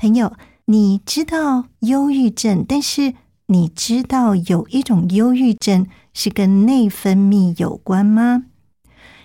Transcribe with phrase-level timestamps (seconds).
[0.00, 0.32] 朋友，
[0.64, 3.12] 你知道忧郁症，但是
[3.48, 8.44] 你知道有一种忧郁症是跟内分泌有关吗？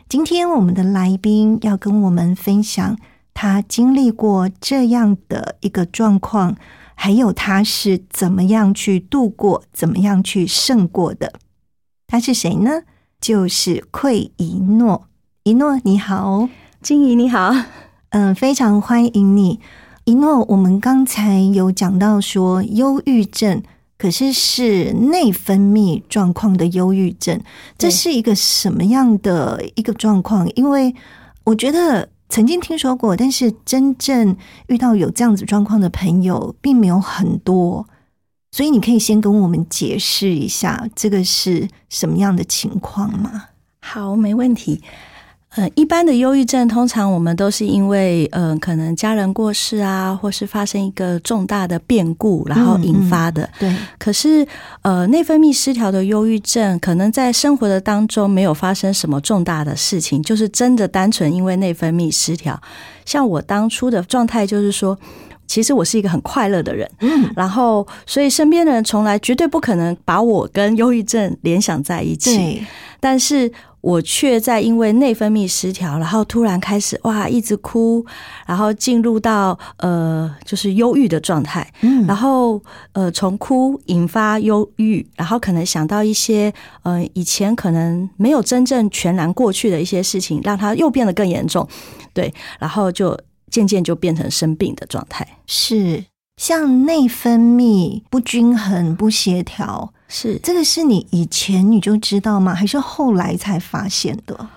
[0.09, 2.97] 今天我们的来宾要跟我们分享
[3.33, 6.57] 他经历过这样的一个状况。
[6.93, 11.31] 还有他是怎么样去度过，怎么样去胜过的？
[12.05, 12.81] 他是谁呢？
[13.21, 15.07] 就是愧一诺。
[15.43, 16.49] 一诺你好，
[16.81, 17.53] 金怡你好，
[18.09, 19.61] 嗯，非常欢迎你。
[20.05, 23.61] 一诺，我们刚才有讲到说忧郁症，
[23.97, 27.41] 可是是内分泌状况的忧郁症，
[27.77, 30.49] 这是一个什么样的一个状况？
[30.55, 30.95] 因为
[31.43, 32.09] 我觉得。
[32.27, 34.35] 曾经听说过，但是真正
[34.67, 37.87] 遇到有这样子状况的朋友并没有很多，
[38.51, 43.49] 所以你可以先跟我们解释一下这个是什么样的情况吗？
[43.79, 44.81] 好，没问题。
[45.55, 53.49] 呃，一般的忧郁症，通常我们都是因为，嗯，可能家人过世啊，或是发生一个重大的变故，然后引发的。
[53.57, 53.73] 对。
[53.97, 54.45] 可是，
[54.81, 62.61] 呃，内分泌失调的忧郁症，可能在生活的当中没有发生什么重大的事情，就是真的单纯因为内分泌失调。
[63.05, 64.97] 像我当初的状态，就是说，
[65.47, 72.61] 其实我是一个很快乐的人，嗯，然后，所以身边的人从来绝对不可能把我跟忧郁症联想在一起。
[72.99, 73.49] 但是。
[73.85, 78.03] 我却在因为内分泌失调，然后突然开始哇一直哭，
[78.47, 82.59] 然后进入到呃就是忧郁的状态，嗯，然后
[82.93, 86.51] 呃从哭引发忧郁，然后可能想到一些
[86.81, 91.67] 呃以前可能没有真正全然过去的一些事情，让它又变得更严重，
[92.11, 93.15] 对，然后就
[93.51, 96.05] 渐渐就变成生病的状态，是。
[96.41, 99.93] 像内分泌不均衡、不协调。
[100.15, 102.55] 是这个是你以前你就知道吗？
[102.55, 104.47] 还是后来才发现的？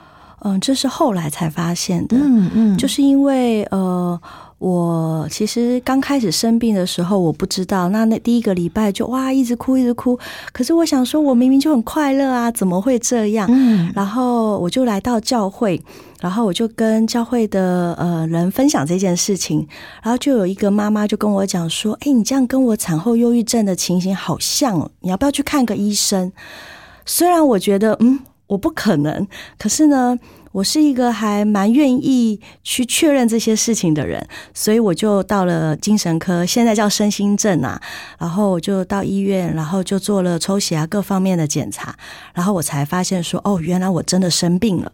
[0.44, 2.16] 嗯，这是后来才发现的。
[2.16, 4.20] 嗯嗯，就是因为呃。
[4.58, 7.90] 我其实刚开始生病的时候，我不知道。
[7.90, 10.18] 那那第一个礼拜就哇，一直哭，一直哭。
[10.50, 13.46] 可是我想说，我明明就很快乐啊，怎么会这样？
[13.48, 13.92] 嗯。
[13.94, 15.80] 然后我就来到教会，
[16.20, 19.66] 然后我就跟教会的呃人分享这件事情。
[20.02, 26.32] 然后就有一个妈妈就跟我讲说：“哎，你这样跟我产后忧郁症的情形好像，你要不要去看个医生？”
[27.04, 29.26] 虽然我觉得嗯，我不可能，
[29.58, 30.18] 可是呢。
[30.50, 37.80] 我是一个还蛮愿意去确认这些事情的人，所以我就到了精神科，现在叫身心症啊。
[38.18, 41.94] 然后我就到医院，然后就做了抽血啊各方面的检查，
[42.32, 44.90] 然后我才发现说，哦，原来我真的生病了。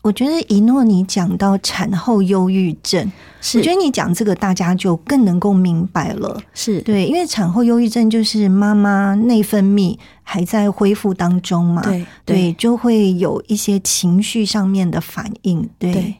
[0.00, 3.10] 我觉得一诺你讲到产后忧郁症，
[3.54, 6.40] 我觉得你讲这个大家就更能够明白了。
[6.54, 15.68] 是对，因为产后忧郁症就是妈妈内分泌还在恢复当中嘛，对对，就会有一些情绪上面的反应。
[15.78, 16.14] 对，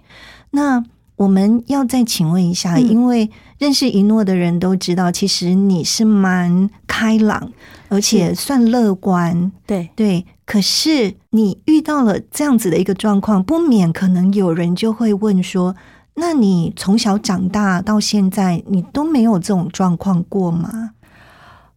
[0.51, 0.85] 那
[1.17, 7.51] 我们要再请问一下，因为认识一诺的人都知道，其实你是蛮开朗，
[7.89, 9.51] 而且算乐观。
[9.65, 10.27] 对对。
[10.49, 15.77] 可是你遇到了这样子的一个状况，不免可能有人就会问说
[16.17, 20.93] ：“那你从小长大到现在，你都没有这种状况过吗？”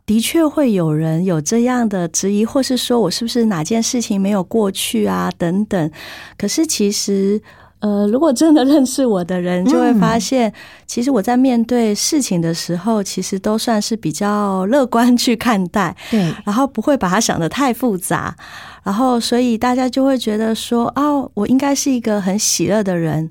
[0.07, 5.29] 的确会有人有这样的质疑，或是说我是不是哪件事情没有过去啊？
[5.37, 5.91] 等等。
[6.37, 7.41] 可是其实。
[7.81, 10.53] 呃，如果真的 认识我的人，就会发现，
[10.85, 18.35] 其实我在面对事情的时候，其实都算是比较乐观去看待，对，然后不会把它想的太复杂，
[18.83, 23.27] 然后所以大家就会觉得说，哦，我应该是一个很喜乐的人，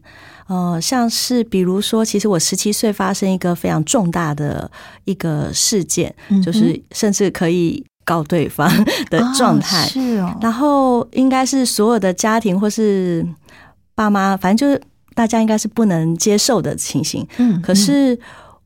[0.49, 4.69] 呃，像是比如说，其实我十七岁发生一个非常重大的
[5.05, 6.13] 一个事件，
[6.45, 8.69] 就是甚至可以告对方
[9.11, 13.25] 的状态，是哦，然后应该是所有的家庭或是。
[14.01, 14.81] 爸妈，反正就是
[15.15, 17.27] 大家应该是不能接受的情形。
[17.37, 18.19] 嗯，可是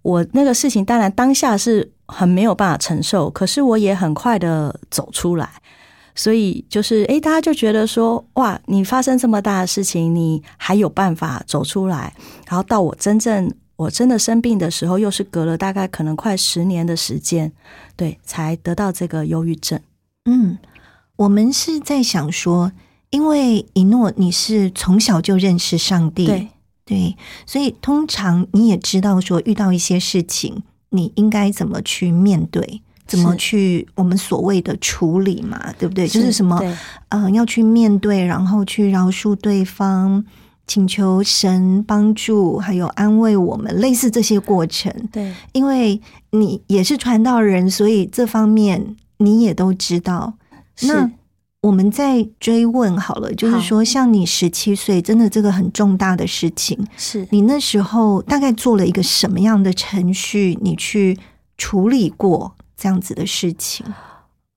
[0.03, 5.51] 我那个事情当然当下是很没有办法承受，可是我也很快的走出来。
[6.15, 12.15] 所以就是，诶，大家就觉得说，哇，你发生这么大的事情，你还有办法走出来。
[12.47, 17.51] 然后到我真正我真的生病的时候，又是隔了大概可能快十年的时间，
[17.97, 19.81] 对，才得到这个忧郁症。
[20.27, 20.57] 嗯，
[21.17, 22.71] 我们是在想说，
[23.15, 26.49] 因为一诺你是从小就认识上帝，对
[26.85, 27.17] 对，
[27.47, 32.83] 所以通常你也知道说，遇到一些事情，你应该怎么去面对。
[33.07, 36.09] 怎么去我们所谓的处理嘛，对不对？
[36.09, 36.59] 就是什么，
[37.11, 40.25] 嗯，要去面对，然后去饶恕对方，
[40.67, 44.91] 请求神帮助，还有安慰我们，类似这些过程。
[45.13, 46.01] 对，因为
[46.31, 50.35] 你也是传道人，所以这方面你也都知道。
[50.81, 51.09] 那
[51.65, 57.27] 我们再追问好了，就是说，像你十七岁，真的这个很重大的事情，是。
[57.31, 61.19] 你那时候大概做了一个什么样的程序，你去
[61.57, 62.55] 处理过？
[62.77, 63.87] 这样子的事情？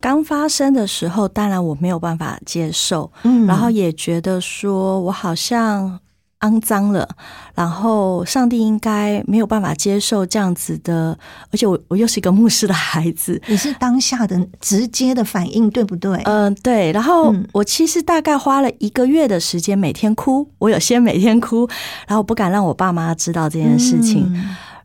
[0.01, 5.97] 刚发生的时候，当然我没有办法接受，嗯，然后也觉得说我好像
[6.41, 7.07] 肮脏了，
[7.55, 11.17] 然后上帝应该没有办法接受这样子的，
[11.51, 16.21] 而且我我又是一个牧师的孩子，你是当下的直接的反应对不对？
[16.25, 16.91] 嗯，对。
[16.91, 21.67] 然后我其实大概花了一个月的时间，每天哭，我有些每天哭，
[22.07, 24.31] 然后不敢让我爸妈知道这件事情，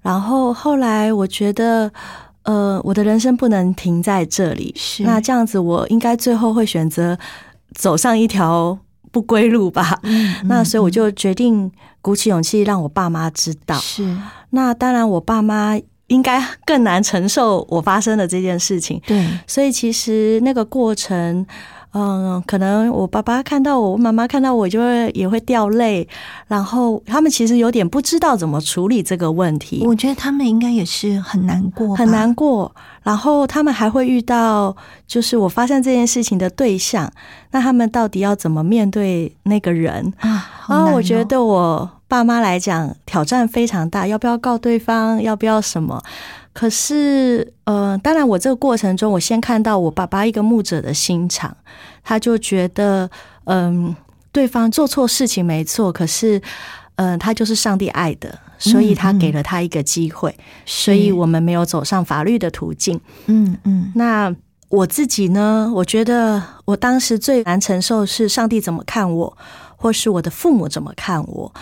[0.00, 1.92] 然后后来我觉得。
[2.44, 4.74] 呃，我的人生不能停在这里。
[4.76, 7.16] 是那这样子，我应该最后会选择
[7.72, 8.76] 走上一条
[9.12, 10.00] 不归路吧？
[10.46, 11.70] 那所以我就决定
[12.00, 13.76] 鼓起勇气让我爸妈知道。
[13.76, 14.16] 是
[14.50, 15.78] 那当然，我爸妈
[16.08, 19.00] 应该更难承受我发生的这件事情。
[19.06, 21.46] 对，所以其实那个过程。
[21.94, 26.08] 嗯，可能我爸爸看到我，我妈妈看到我，就会也会掉泪。
[26.46, 29.82] 然后他们其实有点不知道怎么处理这个问题。
[29.86, 32.74] 我觉得他们应该也是很难过，很难过。
[33.02, 34.74] 然后他们还会遇到，
[35.06, 37.12] 就是我发现这件事情的对象，
[37.50, 40.50] 那他们到底要怎么面对那个人啊？
[40.68, 45.20] 啊，我觉得我爸妈来讲挑战非常大，要不要告对方？
[45.22, 46.02] 要不要什么？
[46.52, 51.56] 可是，呃，当然，我这个过程中，我先看到我爸爸一个牧者的心肠，
[52.04, 53.10] 他就觉得，
[53.44, 53.96] 嗯，
[54.30, 56.40] 对方做错事情没错，可是，
[56.96, 63.00] 嗯，他就是上帝爱的，所以他给了他一个机会，所以我们没有走上法律的途径。
[63.26, 63.90] 嗯嗯。
[63.94, 64.34] 那
[64.68, 65.70] 我自己呢？
[65.74, 69.36] 我觉得我当时最难承受是上帝怎么看我，
[69.76, 71.52] 或是我的父母怎么看我。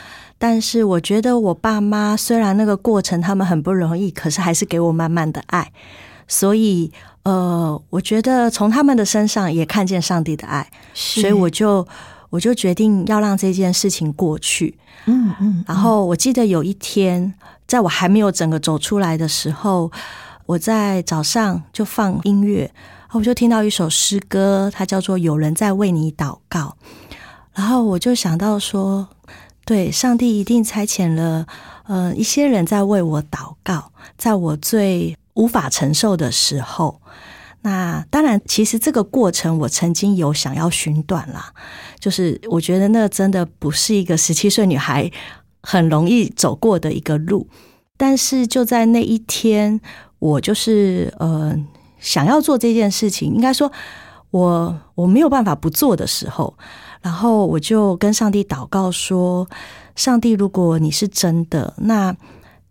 [0.42, 5.70] 但是我觉得我爸妈虽然那个过程他们很不容易，可是还是给我满满的爱，
[6.26, 6.90] 所以
[7.24, 11.86] 呃，我觉得从他们的身上也看见上帝的爱，所以我就
[12.30, 14.78] 我就决定要让这件事情过去。
[15.04, 15.62] 嗯嗯。
[15.68, 17.34] 然后我记得有一天，
[17.66, 19.92] 在我还没有整个走出来的时候，
[20.46, 22.72] 我在早上就放音乐，
[23.12, 26.76] 我就听到一首诗歌，它叫做《有人在为你祷告》，
[27.52, 29.06] 然后我就想到说。
[29.70, 31.46] 对，上帝一定差遣了，
[31.86, 37.00] 呃，一些人在为我祷告，在我最无法承受的时候。
[37.62, 41.52] 那当然，其实这个过程我曾经有想要寻短啦，
[42.00, 45.08] 就是我觉得那真的不是一个十七岁女孩
[45.62, 47.46] 很容易走过的一个路。
[47.96, 49.80] 但是就在那一天，
[50.18, 51.56] 我就是呃
[52.00, 53.70] 想要做这件事情，应该说
[54.32, 56.58] 我我没有办法不做的时候。
[57.02, 59.48] 然后我就跟上帝祷告说
[59.96, 62.14] ：“上帝，如果你是真的，那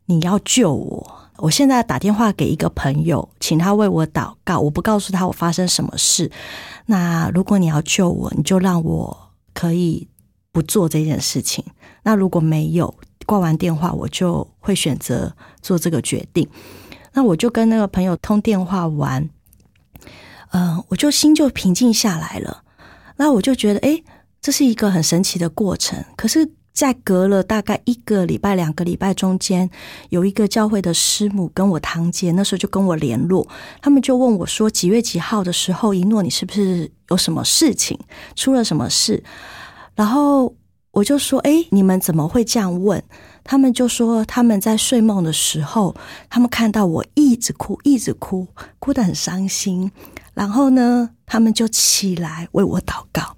[0.06, 1.16] 你要救我。
[1.38, 4.60] 我现在打电话给一个朋友，请他为我祷告。
[4.60, 6.30] 我不告诉他我发生什么事。
[6.86, 10.08] 那如果你要救我，你就让我可以
[10.52, 11.64] 不做这件事情。
[12.04, 12.94] 那如果没有
[13.26, 16.48] 挂完电话，我就会选择做这个决定。
[17.14, 19.28] 那我就跟那个朋友通电话完，
[20.52, 22.64] 嗯，我就心就平静下来了。
[23.16, 24.04] 那我就觉得，哎。”
[24.42, 29.70] 这是一个很神奇的过程，可是，在隔了大概一个礼拜、两个礼拜中间，
[30.10, 33.46] 有一个教会的师母跟我堂姐那时候就跟我联络，
[33.82, 38.00] 他们就问我说：“几月几号的时候，一诺你是不是有什么事情，
[38.36, 39.22] 出了什么事？”
[39.94, 40.56] 然后
[40.92, 43.04] 我就说：“哎，你们怎么会这样问？”
[43.44, 45.94] 他们就说：“他们在睡梦的时候，
[46.30, 48.48] 他们看到我一直哭，一直哭，
[48.80, 49.92] 哭得很伤心，
[50.34, 53.36] 然后呢，他们就起来为我祷告。”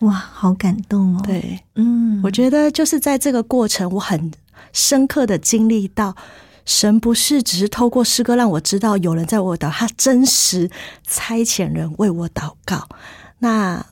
[0.00, 1.22] 哇，好感动哦！
[1.24, 4.32] 对，嗯，我觉得就是在这个过程，我很
[4.72, 6.14] 深刻的经历到，
[6.64, 10.70] 神不是只是透过诗歌让我知道有人在我祷，他真实
[11.06, 12.88] 差遣人为我祷告。
[13.38, 13.86] 那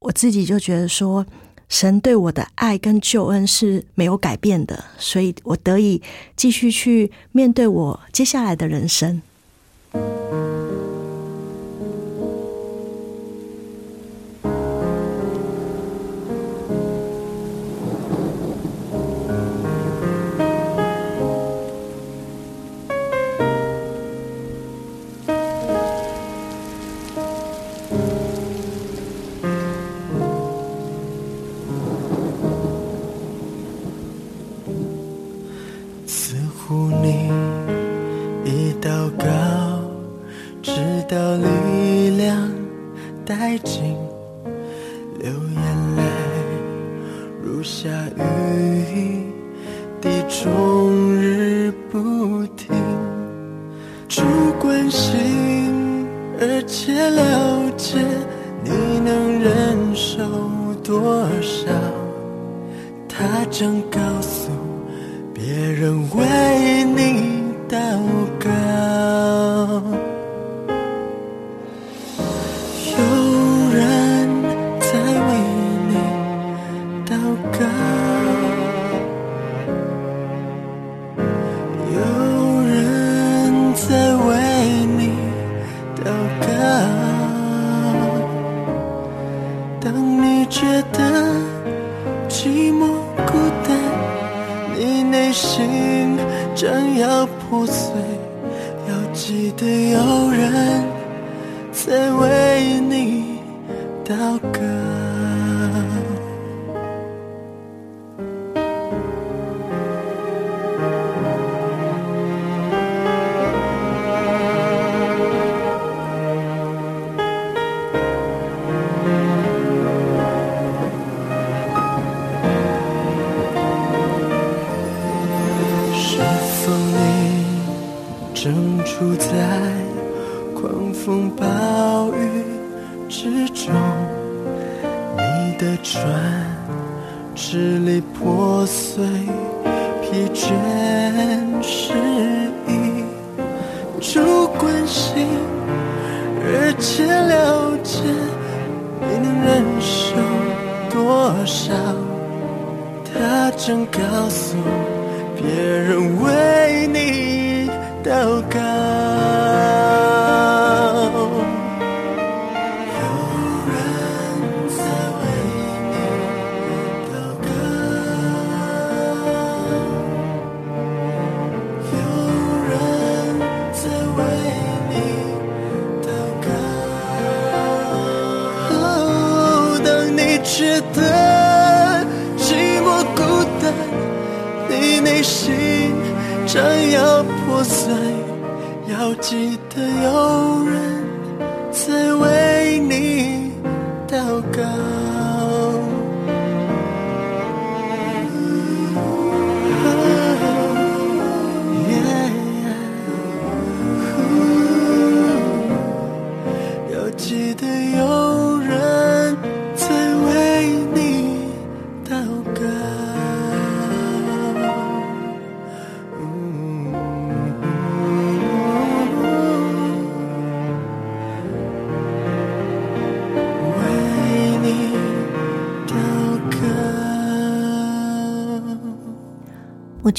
[0.00, 1.26] 我自己就觉得说，
[1.68, 6.00] 神对我的爱跟救恩是没有改变的，所以我得以
[6.36, 9.20] 继续去面对我接下来的人生。
[90.60, 90.98] 觉得
[92.28, 92.86] 寂寞
[93.26, 93.32] 孤
[93.66, 93.74] 单，
[94.76, 96.18] 你内心
[96.54, 97.94] 正要破碎，
[98.86, 100.84] 要记得有人
[101.72, 103.38] 在为你
[104.04, 104.89] 祷告。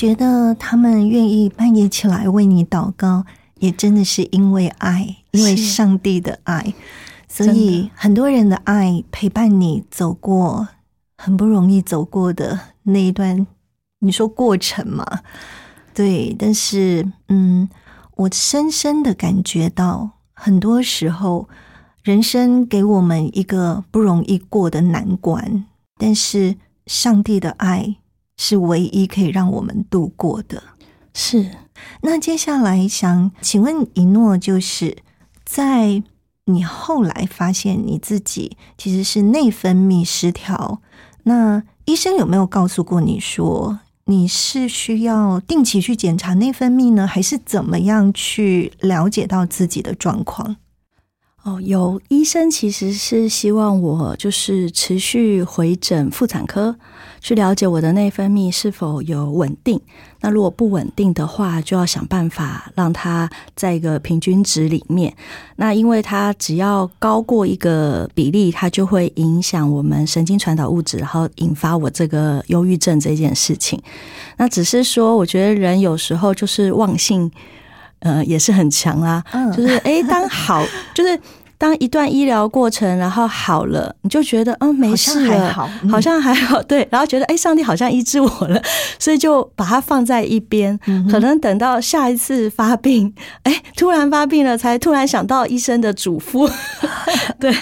[0.02, 3.24] 觉得他们愿意半夜起来为你祷告，
[3.60, 6.74] 也真的是因为爱，因为上帝的爱。
[7.28, 10.68] 所以很多人的爱陪伴你走过
[11.16, 13.46] 很不容易走过的那一段，
[14.00, 15.06] 你说过程嘛？
[15.94, 17.70] 对，但是嗯，
[18.16, 21.48] 我深深的感觉到，很多时候
[22.02, 25.66] 人生给我们一个不容易过的难关，
[26.00, 26.56] 但是
[26.88, 27.98] 上帝的爱。
[28.44, 30.64] 是唯一可以让我们度过的。
[31.14, 31.52] 是，
[32.02, 34.98] 那接下来想请问一诺，就是
[35.46, 36.02] 在
[36.46, 40.82] 你后来发现你自己其实是内分泌失调，
[41.26, 50.56] 那医生有没有告诉过你说你是需要定期去检查内分泌呢，还是怎么样去了解到自己的状况？
[51.44, 56.76] 哦，有医生其实是希望我就是持续回诊妇产科，
[57.22, 59.80] 去了解我的内分泌是否有稳定。
[60.20, 65.16] 那如果不稳定的话，就要想办法让它在一个平均值里面。
[65.56, 73.82] 那因为它只要高过一个比例，它就会影响我们神经传导物质，然后引发我这个忧郁症这件事情。
[74.38, 77.32] 那只是说，我觉得人有时候就是忘性。
[78.04, 79.24] 呃，也是很强啊，
[79.56, 81.20] 就是哎，当好， 就是
[81.62, 85.54] 当一段医疗过程然后好了，你就觉得嗯没事了，
[85.92, 88.60] 好像还好，对，然后觉得哎，上帝好像医治我了，
[88.98, 90.76] 所以就把它放在一边，
[91.12, 93.14] 可能等到下一次发病，
[93.44, 96.52] 哎，突然发病了，才突然想到医生的嘱咐，
[97.40, 97.56] 对，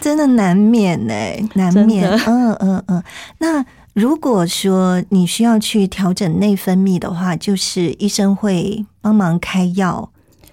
[0.00, 3.02] 真的难免哎，难免，嗯嗯嗯，
[3.38, 3.64] 那。
[3.92, 10.08] 如果说你需要去调整内分泌的话，就是医生会帮忙开药，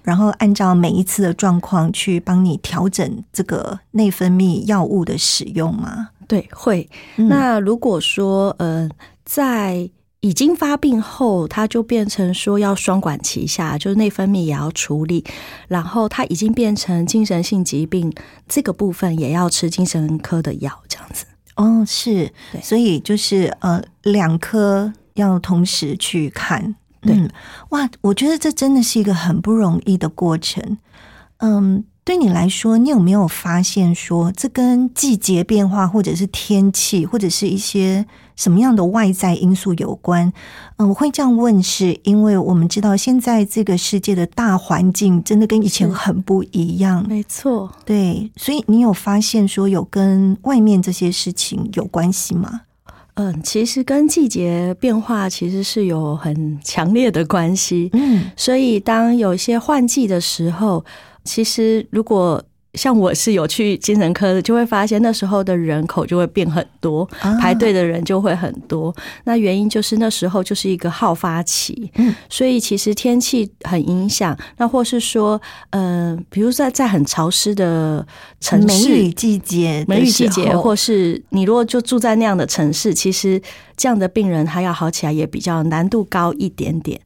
[0.08, 6.08] 然后按照每一次的状况去帮你调整这个内分泌药物的使用吗？
[6.26, 6.88] 对，会。
[7.16, 8.88] 那如果说呃，
[9.26, 15.22] 在已经发病后，它就变成说要双管齐下，就是内分泌也要处理，
[15.68, 18.10] 然后它已经变成精神性疾病，
[18.48, 21.26] 这个部分也要吃精神科的药，这样子。
[21.56, 27.28] 哦，是，所以就是呃，两科要同时去看，对，
[27.70, 30.78] 哇，我觉得这真的是一个很不容易的过程，
[31.38, 31.84] 嗯。
[32.04, 40.32] 对你来说，你有没有发现说，这跟季节变化，或者是天气，或者是一些什么样的外在因素有关？
[40.78, 47.06] 嗯，我会这样问，是因为我们知道现在这个世界的大环境真的跟以前很不一样。
[47.06, 52.62] 没错，对，所以你有发现说有跟外面这些事情有关系吗？
[53.18, 57.90] 嗯，其实跟季节变化其实是有很强烈的关系。
[57.92, 60.84] 嗯，所以当有一些换季的时候。
[61.24, 62.42] 其实，如果
[62.78, 67.04] 像我是有去精神科的，就会发现那时候的人口就会变很多，
[67.40, 68.94] 排队的人就会很多。
[69.24, 74.38] 那原因就是那时候就是一个好发期，嗯，所以其实天气很影响。
[74.58, 78.06] 那或是说，呃，比如在在很潮湿的
[78.40, 83.42] 城市，梅雨季节，梅雨季节，或是你如果就住在那样的城市，其实
[83.76, 87.00] 这样的病人他要好起来也比较难度高一点点，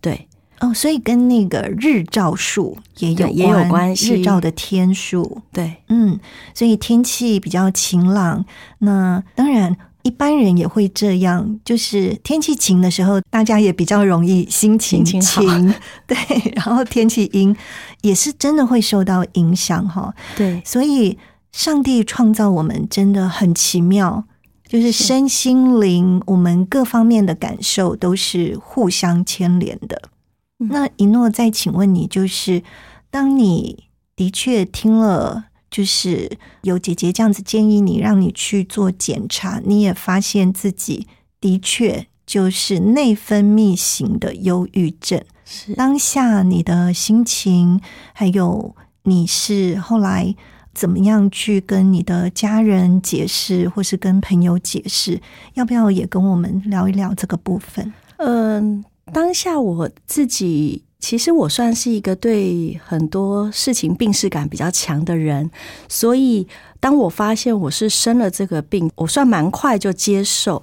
[0.00, 0.26] 对。
[0.60, 6.20] 哦，所以跟那个日照数也有也有关系，日照的天数，对，嗯，
[6.54, 8.44] 所以天气比较晴朗，
[8.78, 15.74] 那当然一般人也会这样，就是天气晴的时候，大家也比较容易心情晴，
[16.06, 16.16] 对，
[16.54, 17.56] 然后天气阴
[18.02, 21.18] 也是真的会受到影响哈，对，所以
[21.52, 24.24] 上帝创造我们真的很奇妙，
[24.68, 24.92] 就是。
[24.92, 30.00] 身心灵，我们各方面的感受都是互相牵连的。
[30.68, 32.62] 那一诺再请问你，就是
[33.10, 41.06] 当你的确听了，就是有姐姐这样子建议你，让你去做检查，你也发现自己
[41.40, 45.22] 的确就是内分泌型的忧郁症。
[45.46, 47.80] 是当下你的心情，
[48.12, 50.36] 还有你是后来
[50.74, 55.22] 怎么样去跟你的家人解释，或是跟朋友解释，
[55.54, 57.92] 要不要也跟我们聊一聊这个部分？
[58.18, 58.84] 嗯。
[59.12, 65.50] 当下我自己，其实我算是一个对很多事情病视感比较强的人，
[65.88, 66.46] 所以
[66.78, 70.62] 当我发现我是生了这个病，我算蛮快就接受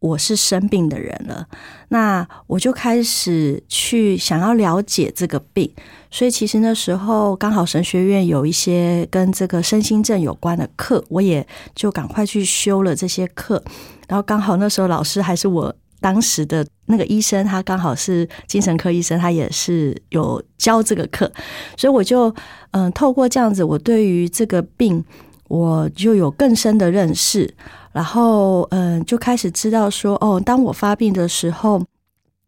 [0.00, 1.46] 我是生病的人了。
[1.88, 5.72] 那我就开始去想要了解这个病，
[6.10, 13.62] 所以其实那时候刚好神学院有一些跟这个身心症有关的课，我也就赶快去修了这些课。
[14.08, 15.74] 然后刚好那时候老师还是我。
[16.02, 21.32] 当时的那个医生，他刚好是精神科医生，他也是有教这个课，
[21.78, 22.34] 所以我就
[22.72, 25.02] 嗯，透过这样子，我对于这个病，
[25.48, 27.54] 我就有更深的认识，
[27.92, 31.82] 然后嗯，就开始知道说，哦，当我发病的时候。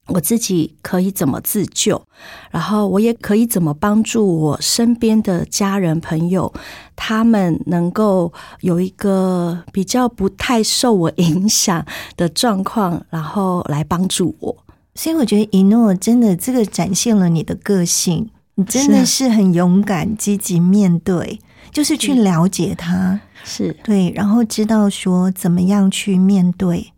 [0.06, 2.02] 我自己可以怎么自救，
[2.50, 6.52] 然后我也可以怎么帮助我身边的家人朋友，
[6.94, 11.84] 他们能够有一个比较不太受我影响
[12.16, 14.56] 的状况，然后来帮助我。
[14.94, 21.40] 所以我觉得一诺真的这个展现了你的个性，你真的是很勇敢、积极面对，
[21.72, 26.92] 就是去了解他，是对，然后知道说怎么样去面对。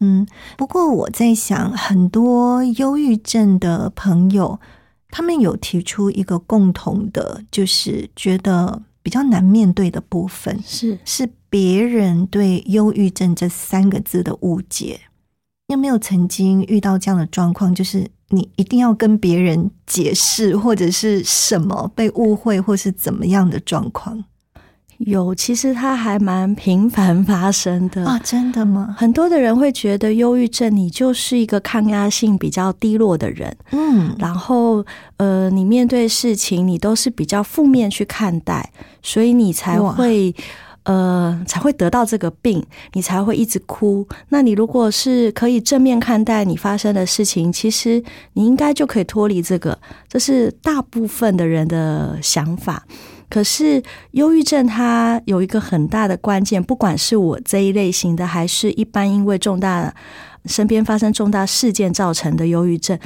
[0.00, 0.26] 嗯，
[0.58, 4.60] 不过我在想，很多忧郁症的朋友，
[5.10, 15.00] 他们有提出一个共同的，就是觉得比较难面对的部分，是是别人对忧郁症这三个字的误解。
[15.68, 17.74] 你有没有曾经遇到这样的状况？
[17.74, 24.24] 就是你一定要跟别人解释，或者是什么被误会，或是怎么样的状况？
[24.98, 28.18] 有，其实它还蛮频繁发生的啊！
[28.24, 28.94] 真的吗？
[28.98, 34.84] 很多的人会觉得忧郁症，你就是一个抗压性比较低落的人，嗯，然后
[35.18, 40.34] 呃，你面对事情你都是比较负面去看待，所以你才会
[40.84, 44.06] 呃才会得到这个病，你才会一直哭。
[44.30, 49.78] 那你如果是可以正面看待你发生的事情，其实你应该就可以脱离这个，
[50.08, 52.84] 这是大部分的人的想法。
[53.28, 59.92] 可是，忧郁症它有一个很大的关键，不管是我这一类型的，还是一般因为重大
[60.44, 62.98] 身边发生重大事件造成的忧郁症，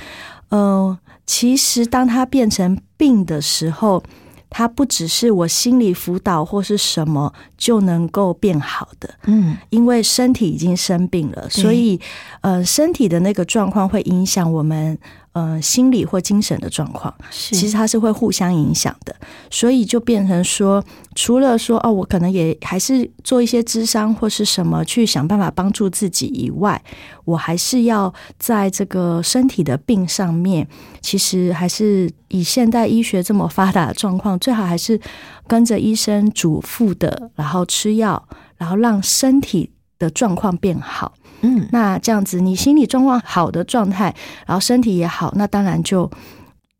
[0.50, 4.02] 呃，其实当它变成病的时候，
[4.50, 11.98] 它不只是我心理辅导或是什么就能够变好的，嗯，因为身体已经生病了，所以，
[12.42, 14.98] 呃，身体的那个状况会影响我们。
[15.32, 19.14] 呃，心理或精神的状况，其实它是会互相影响的，
[19.48, 26.82] 所以就变成说，除了说哦，我可能也还是做一些智商或是什么去想办法帮助自己以外，
[27.24, 30.66] 我还是要在这个身体的病上面，
[31.00, 35.00] 其实还是以现代医学这么发达的状况，最好还是
[35.46, 38.20] 跟着医生嘱咐的，然后吃药，
[38.56, 41.12] 然后让身体的状况变好。
[41.42, 44.14] 嗯，那这样子，你心理状况好的状态，
[44.46, 46.10] 然后身体也好，那当然就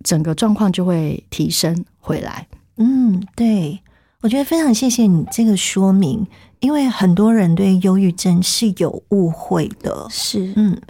[0.05, 2.47] 整个状况就会提升回来。
[2.77, 3.81] 嗯，对，
[4.23, 6.27] 我觉得非常谢谢你这个说明，
[6.61, 10.07] 因为很多人对忧郁症是有误会的。
[10.11, 10.81] 是，嗯，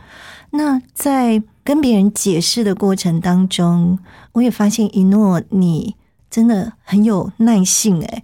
[0.50, 3.98] 那在跟别人解释的过程当中，
[4.32, 5.96] 我也发现一诺你。
[6.30, 8.22] 真的很有耐性哎，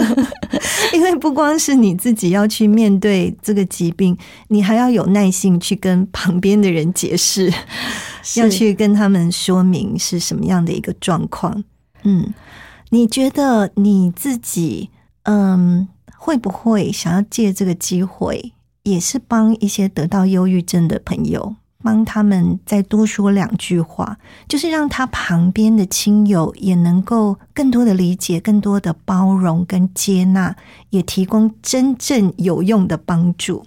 [0.92, 4.16] 因为不光是你自己要去面对这个疾病，
[4.48, 7.50] 你还要有耐性去跟旁边的人解释，
[8.36, 11.64] 要去跟他们说明是什么样的一个状况。
[12.02, 12.34] 嗯，
[12.90, 14.90] 你觉得你自己
[15.22, 21.56] 嗯会不会想要借这个机会，也是帮一些得到忧郁症的朋友？
[21.84, 24.18] 帮他们再多说两句话，
[24.48, 30.56] 就是让他旁边的亲友也能够更多的理解、更多的包容跟接纳，
[30.88, 33.64] 也提供真正有用的帮助。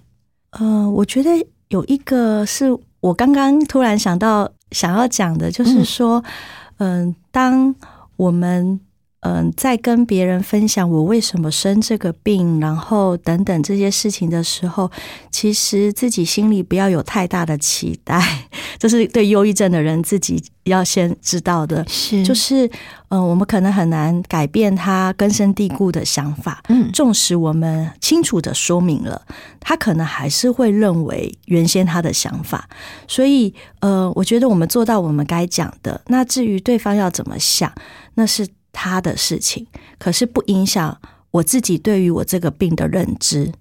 [0.51, 1.29] 呃，我觉得
[1.69, 6.23] 有一个是我刚刚突然想到想要讲的，就是说，
[6.79, 7.73] 嗯，当
[8.15, 8.81] 我们。
[9.27, 14.89] 嗯，在跟别人分享我为什么生这个病，然后等等这些事情的时候，
[15.29, 18.47] 其实自己心里不要有太大的期待，
[18.79, 21.85] 这是对忧郁症的人自己要先知道的。
[21.89, 22.69] 是，就是
[23.09, 26.63] 嗯，我们可能很难改变他根深蒂固的想法。
[26.69, 29.21] 嗯，纵使我们清楚的说明了，
[29.59, 32.69] 他可能还是会认为原先他的想法。
[33.09, 35.99] 所以，呃，我觉得我们做到我们该讲的。
[36.07, 37.69] 那至于对方要怎么想，
[38.13, 38.47] 那是。
[38.79, 39.65] 他的事情，
[39.97, 40.95] 可是不影响
[41.31, 43.51] 我自己对于我这个病的认知。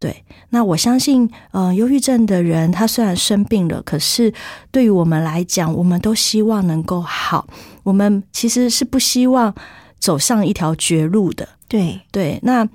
[0.00, 4.32] 对，那我相信，呃，忧郁症的人，他虽然生病了，可是
[4.70, 7.46] 对于我们来讲，我们都希望能够好。
[7.82, 9.54] 我们其实是不希望
[9.98, 11.46] 走上一条绝路的。
[11.68, 12.66] 对对，那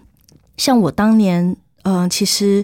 [0.58, 2.64] 像我当年，嗯，其实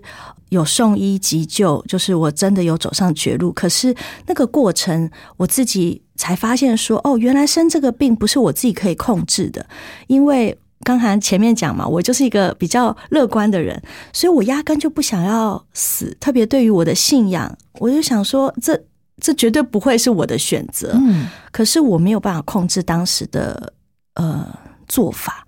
[0.50, 3.52] 有送医急救，就是我真的有走上绝路。
[3.52, 3.96] 可是
[4.28, 6.05] 那个过程，我自己。
[6.16, 9.66] 才发现说哦，原来生这个病不是我自己可以控制的，
[10.08, 13.82] 因为刚才前面讲嘛，我就是一个比较乐观的人，
[14.14, 16.16] 所以我压根就不想要死。
[16.20, 18.80] 特别对于我的信仰，我就想说，这
[19.20, 20.92] 这绝对不会是我的选择。
[20.94, 23.74] 嗯，可是我没有办法控制当时的
[24.14, 24.48] 呃
[24.88, 25.48] 做法，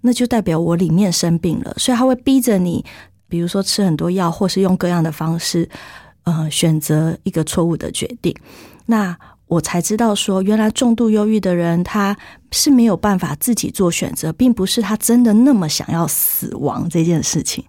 [0.00, 2.84] 那就代表我里面生病了，所以他会逼着你，
[3.28, 5.68] 比如说吃很多药，或是用各样的方式，
[6.24, 8.34] 呃，选择一个错误的决定。
[8.86, 9.16] 那
[9.52, 12.16] 我才知道，说原来重度忧郁的人他
[12.52, 17.62] 是没有办法自己做选择，并不是他真的那么想要死亡这件事情。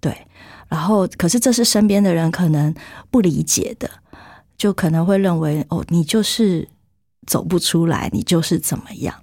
[0.00, 0.26] 对，
[0.68, 2.74] 然后可是这是身边的人可能
[3.12, 3.88] 不理解的，
[4.58, 6.68] 就可能会认为哦，你就是
[7.28, 9.14] 走不出来，你就是怎么样。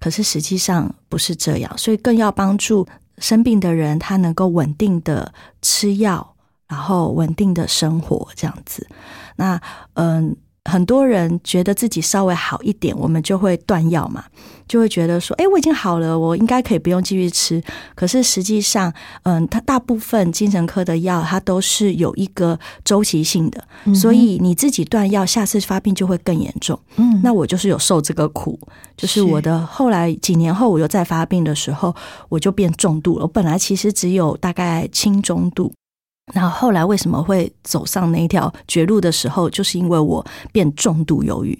[0.00, 2.84] 可是实际上不是这样，所以更要帮助
[3.18, 6.34] 生病的人，他能够稳定的吃药，
[6.66, 8.88] 然后稳定的生活这样子。
[9.36, 9.60] 那
[9.94, 10.36] 嗯。
[10.70, 14.24] 很多人觉得自己稍微好一点，我们就会断药嘛，
[14.68, 17.62] 就会觉得说，哎，我已经好了，我应该可以不用继续吃。
[17.94, 18.92] 可是实际上，
[19.24, 23.62] 嗯，它大部分精神科的药，它都是有一个周期性的，
[23.94, 26.78] 所以你自己断药，下次发病就会更严重。
[26.96, 28.58] 嗯，那我就是有受这个苦，
[28.96, 31.94] 就是我的后来几年后，我又再发病的时候，
[32.28, 33.24] 我就变重度了。
[33.24, 35.72] 我本来其实只有大概轻中度。
[36.32, 41.58] 然后后来为什么会走上那一条绝路的时候，就是因为我变重度忧郁。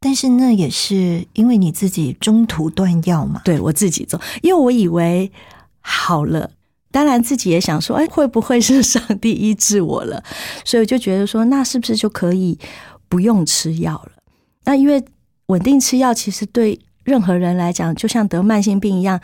[0.00, 3.42] 但是那也是因为你自己中途断药嘛？
[3.44, 5.30] 对我自己走，因为我以为
[5.80, 6.48] 好了，
[6.92, 10.22] 当然自己也想说，哎，会不会是上帝医治我了？
[10.64, 12.56] 所以我就觉得说，那是不是就可以
[13.08, 14.12] 不用吃药了？
[14.64, 15.04] 那因为
[15.46, 19.20] 稳定吃药，其实对任何人来讲，就像得慢性病一样，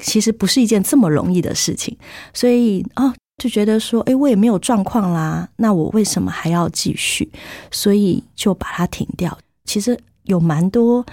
[0.00, 1.94] 其实不是一件这么容易的事情。
[2.32, 7.30] 所以哦，就觉得说，哎，我也没有状况啦，那我为什么还要继续？
[7.70, 9.36] 所以就把它停掉。
[9.64, 11.04] 其实有蛮多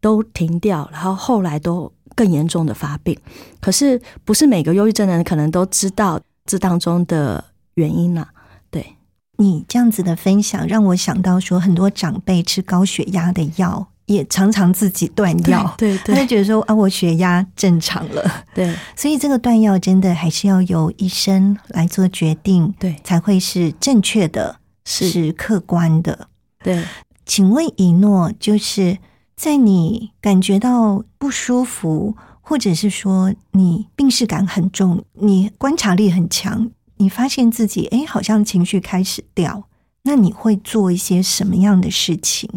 [0.00, 3.18] 都停掉，然后后来都更严重的发病。
[3.60, 8.26] 可是不是每个忧郁症的人可能都知道这当中的原因呢？
[8.70, 8.96] 对
[9.36, 15.74] 你这样子的分享，让我想到说，很多长辈吃高血压的药，也常常自己断药。
[15.78, 18.44] 对，他就觉得说啊，我血压正常了。
[18.54, 26.28] 对，所以这个断药真的还是要由医生来做决定，对，才会是正确的，是客观的。
[26.62, 26.82] 对。
[27.28, 28.98] 请问一诺，就是
[29.34, 39.64] 在你感觉到不舒服，或者是说你病视感很重，你观察力很强，你发现自己哎，好像情绪开始掉，
[40.02, 42.48] 那你会做一些什么样的事情？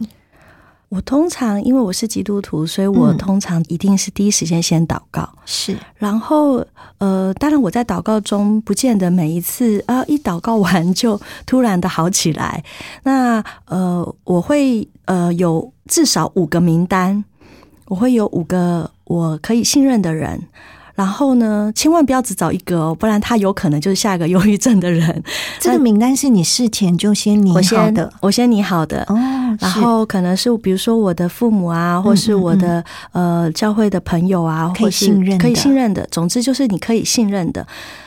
[0.90, 5.30] 我通常因为我是基督徒，所以我通常一定是第一时间先祷告。
[5.46, 6.66] 是，然后
[6.98, 12.64] 呃，当然我在祷告中不见得每一次啊一祷告完 就突然的好起来。
[13.04, 17.24] 那呃，我会呃有至少五个名单，
[17.86, 20.42] 我会有五个我可以信任的人。
[21.00, 25.24] 然后呢，千万不要只找一个哦，不然他有可能就是下一个忧郁症的人。
[25.58, 29.16] 这个名单是你事前就先拟好的，我先拟好的哦。
[29.62, 32.84] 然后可能是比如说我的父母啊，或是我的
[33.14, 36.06] 呃教会的朋友啊，可以信任、可以信任的。
[36.12, 37.66] 总之就是你可以信任的。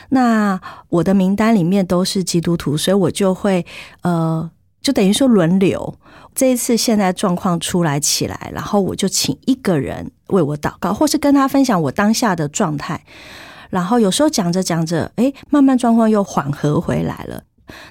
[0.09, 3.65] 那我的名单里面都是基督徒，所以我就会
[4.03, 4.47] 呃，
[4.83, 5.97] 就等于说轮流。
[6.35, 13.03] 这一次现在状况出来起来，然后我就请一个人为我祷告，或是跟他分享我当下的状态。
[13.69, 17.43] 然后有时候讲着讲着，哎，慢慢状况又缓和回来了。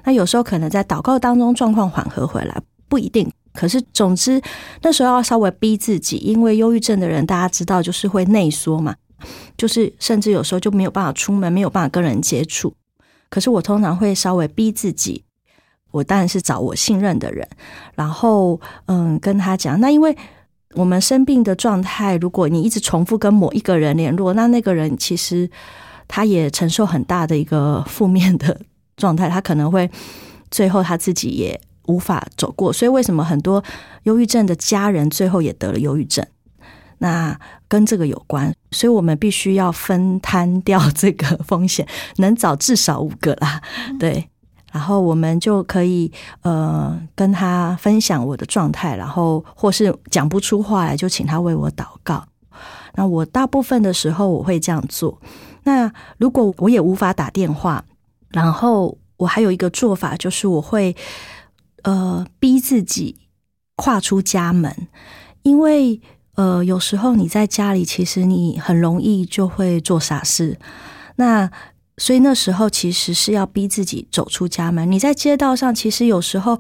[0.05, 3.29] 那有时候可能在祷告当中状况缓和回来，不一定。
[3.55, 4.41] 可是总之
[4.83, 8.97] 那时候要稍微逼自己，因为忧郁症的人大家知道就是会内缩嘛，
[9.57, 12.75] 就是甚至有时候就没有办法出门，没有办法跟人接触。
[13.31, 15.25] 可是我通常会稍微逼自己。
[15.93, 17.47] 我当然是找我信任的人，
[17.95, 19.79] 然后嗯，跟他讲。
[19.79, 20.17] 那因为
[20.75, 25.49] 我们生病的状态，如果你一直重复跟某一个人联络，那那个人其实
[26.09, 28.59] 他也承受很大的一个负面的
[28.97, 29.89] 状态，他可能会
[30.51, 32.73] 最后他自己也无法走过。
[32.73, 33.63] 所以为什么很多
[34.05, 36.27] 忧郁症的家人最后也得了忧郁症？
[36.99, 43.61] 那跟这个有关，所以我们必须要分摊掉这个风险，能找至少五个啦，
[43.99, 44.32] 对。
[44.73, 52.25] 然后我们就可以呃跟他分享我的状态，然后或是讲不出话来，就请他为我祷告。
[52.95, 55.21] 那我大部分的时候我会这样做。
[55.65, 57.85] 那如果我也无法打电话，
[58.31, 60.97] 然后我还有一个做法，就是我会
[61.83, 63.17] 呃逼自己
[63.77, 64.89] 跨出家门，
[65.43, 66.01] 因为
[66.35, 70.59] 呃有时候你在家里，其实你很容易就会做傻事。
[71.17, 71.51] 那
[71.99, 74.91] 所以那时候其实是要逼自己走出家门。
[74.91, 76.59] 你在街道上，其实有时候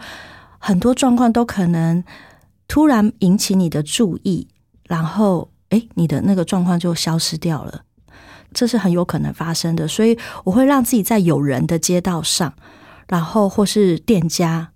[0.58, 2.04] 很多状况都可能
[2.68, 4.48] 突然引起你的注意，
[4.88, 7.82] 然后哎，你的那个状况就消失掉了。
[8.52, 9.88] 这是很有可能发生的。
[9.88, 12.52] 所以我会让自己在有人的街道上，
[13.08, 14.71] 然后或是店家。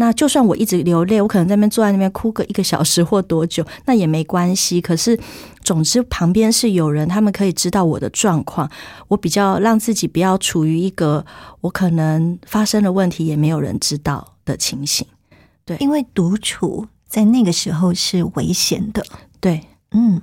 [0.00, 4.80] 那就算我一直流泪，我可能在那边坐在那边哭个一个小时或多久，那也没关系。
[4.80, 5.18] 可是，
[5.64, 8.70] 总之旁边是有人，他们可以知道我的状况。
[9.08, 11.26] 我比较让自己不要处于一个
[11.62, 15.04] 我可能发生了问题也没有人知道的情形。
[15.64, 19.04] 对，因为独处在那个时候是危险的。
[19.40, 20.22] 对，嗯，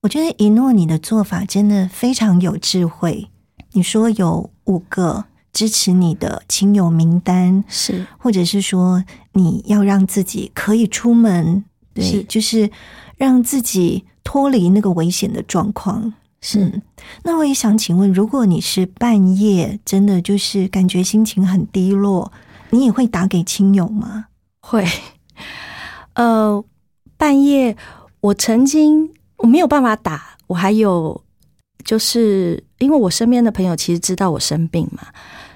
[0.00, 3.28] 我觉得一诺你的做法真的非常有智慧。
[3.70, 5.26] 你说有五个。
[5.52, 12.70] 支持你的亲友名单是，或者是说你要让自己可以出门，对，就是
[13.16, 16.14] 让自己脱离那个危险的状况。
[16.40, 16.82] 是，
[17.22, 22.32] 那我也想请问，如果你是半夜真的就是感觉心情很低落，
[22.70, 24.26] 你也会打给亲友吗？
[24.60, 24.84] 会。
[26.14, 26.64] 呃，
[27.16, 27.76] 半夜
[28.20, 31.22] 我曾经我没有办法打，我还有
[31.84, 35.06] 就是因为我身边的朋友其实知道我生病嘛。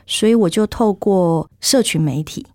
[0.07, 2.47] 所以我就透过社群媒体，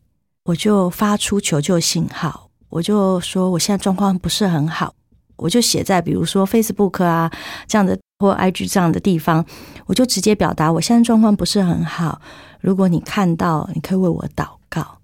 [0.46, 4.94] 我就发出求救信号，我就说我现在状况不是很好，
[5.36, 7.32] 我就写在比如说 Facebook 啊
[7.68, 9.46] 这样的或 IG 这样的地方，
[9.86, 12.22] 我就直接表达我现在状况不是很好。
[12.60, 15.00] 如果你看到，你可以为我祷告。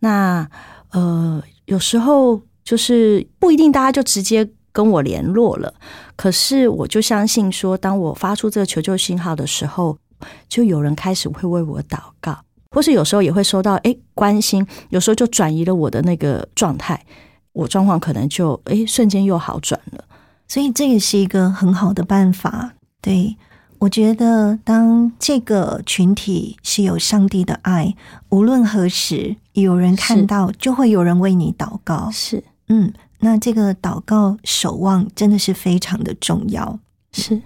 [0.00, 0.48] 那
[0.90, 5.74] 呃，有时候就是不一定大家就直接跟我联络了，
[6.16, 9.96] 可是我就相信说，当我发出这个求救信号的时候，
[10.48, 12.38] 就有人开始会为我祷告，
[12.70, 17.04] 或是有时候也会收到哎关心，有时候就转移了我的那个状态，
[17.52, 20.04] 我状况可能就哎瞬间又好转了。
[20.46, 23.36] 所以这也是一个很好的办法，对。
[23.80, 27.94] 我觉得，当这个群体是有上帝的爱，
[28.28, 32.10] 无论何时有人看到，就会有人为你祷告。
[32.10, 36.80] 是，嗯，那这个祷告守望真的是非常的重要。
[37.12, 37.40] 是。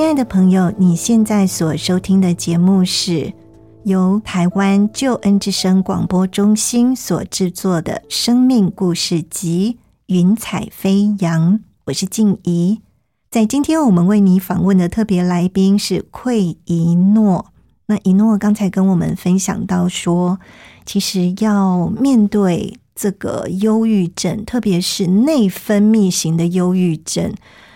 [0.00, 3.34] 亲爱的朋友，你现在所收听的节目是
[3.84, 11.60] 由台湾救恩之声广播中心所制作的《生命故事集》云彩飞扬。
[11.84, 12.80] 我是静怡，
[13.30, 17.52] 在今天我们为你访问的特别来宾是奎一诺。
[17.84, 20.40] 那一诺刚才跟我们分享到说，
[20.86, 27.34] 其实要面对这个忧郁症，特别是内分泌型的忧郁症。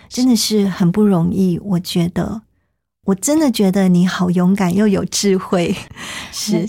[0.09, 2.41] 真的是很不容易，我觉得，
[3.05, 5.75] 我真的觉得你好勇敢又有智慧。
[6.31, 6.67] 是，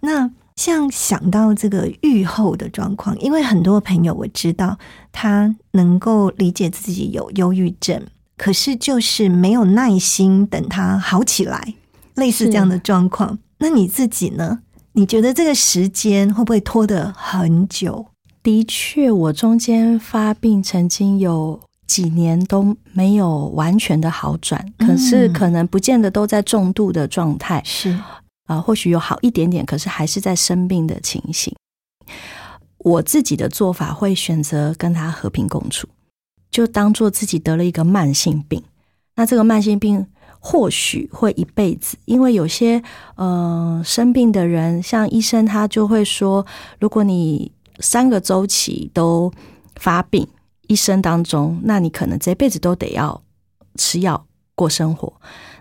[0.00, 4.78] 那像想到这个愈后的状况，因为很多朋友我知道
[5.12, 8.00] 他能够理解自己有忧郁症，
[8.36, 11.74] 可是就是没有耐心等他好起来，
[12.14, 13.38] 类似这样的状况。
[13.58, 14.60] 那你自己呢？
[14.92, 18.06] 你觉得这个时间会不会拖得很久？
[18.42, 21.60] 的确，我中间发病曾经有。
[21.94, 27.96] 几年都没有完全的好转，可是可能不见得都在重度的状态，是
[28.46, 31.54] 啊，或许有好一点点，可是还是在生病的情形。
[32.78, 35.86] 我自己的做法会选择跟他和平共处，
[36.50, 38.60] 就当做自己得了一个慢性病。
[39.14, 40.04] 那这个慢性病
[40.40, 42.82] 或许会一辈子，因为有些
[43.14, 46.44] 呃生病的人，像医生他就会说，
[46.80, 49.32] 如果你三个周期都
[49.76, 50.26] 发病。
[50.68, 53.22] 一生当中，那你可能这辈子都得要
[53.76, 55.12] 吃药过生活。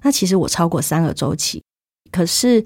[0.01, 1.63] 那其实我超过三个周期，
[2.11, 2.63] 可是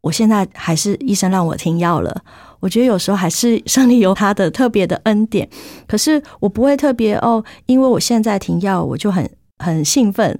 [0.00, 2.22] 我现在还是医生让我停药了。
[2.60, 5.48] 我觉得有时候还是上帝有他的特别的恩典，
[5.86, 10.38] 可是我不会特别哦，因为我现在停药，我就很很兴奋，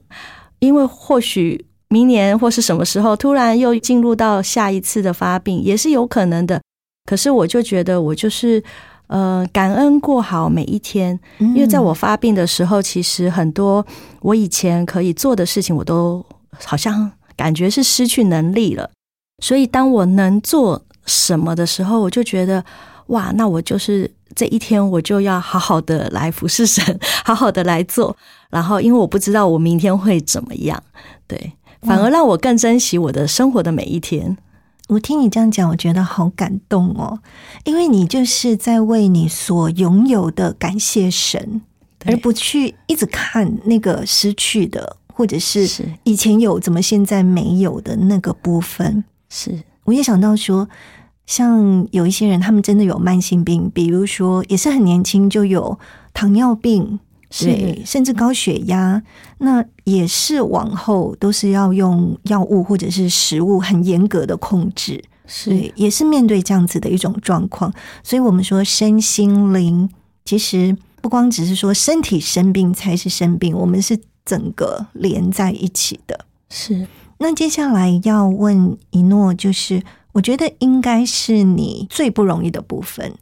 [0.58, 6.60] 因为或许明年或是什么时候突然又进入到下一次的发病，也是有可能的。
[7.06, 8.62] 可是我就觉得我就是。
[9.10, 13.84] 呃，感恩过好每一天，因为在我发病的时候，其实很多
[14.20, 16.24] 我以前可以做的事情，我都
[16.64, 18.88] 好像感觉是失去能力了。
[19.42, 22.64] 所以，当我能做什么的时候，我就觉得
[23.08, 28.16] 哇，那我就是这一天，我就要好好的来服侍神，好好的来做。
[28.48, 30.80] 然后，因为我不知道我明天会怎么样，
[31.26, 34.38] 对，反而让我更珍惜我的生活的每一天。
[34.90, 37.20] 我听你这样讲，我觉得好感动哦，
[37.64, 41.60] 因为你就是在为你所拥有的感谢神，
[42.04, 49.04] 而不去一直看那个失去的，或者是以前有怎么现在没有的那个部分。
[49.28, 50.68] 是，我也想到说，
[51.24, 55.78] 像有一些人，他们真的有慢性病，比如说也是很年轻就有
[56.12, 56.98] 糖尿病。
[57.38, 59.02] 对，甚至高血压，
[59.38, 65.02] 那也是往后都是要用药物或者是食物很严格的控制。
[65.32, 69.88] 是也是面对这样子的一种状况，所以我们说身心灵
[70.24, 76.26] 其实不光只是说身体生病才是生病，我们是整个连在一起的。
[76.48, 76.84] 是
[77.18, 79.80] 那接下来要问一诺，就是
[80.14, 83.14] 我觉得应该是你最不容易的部分，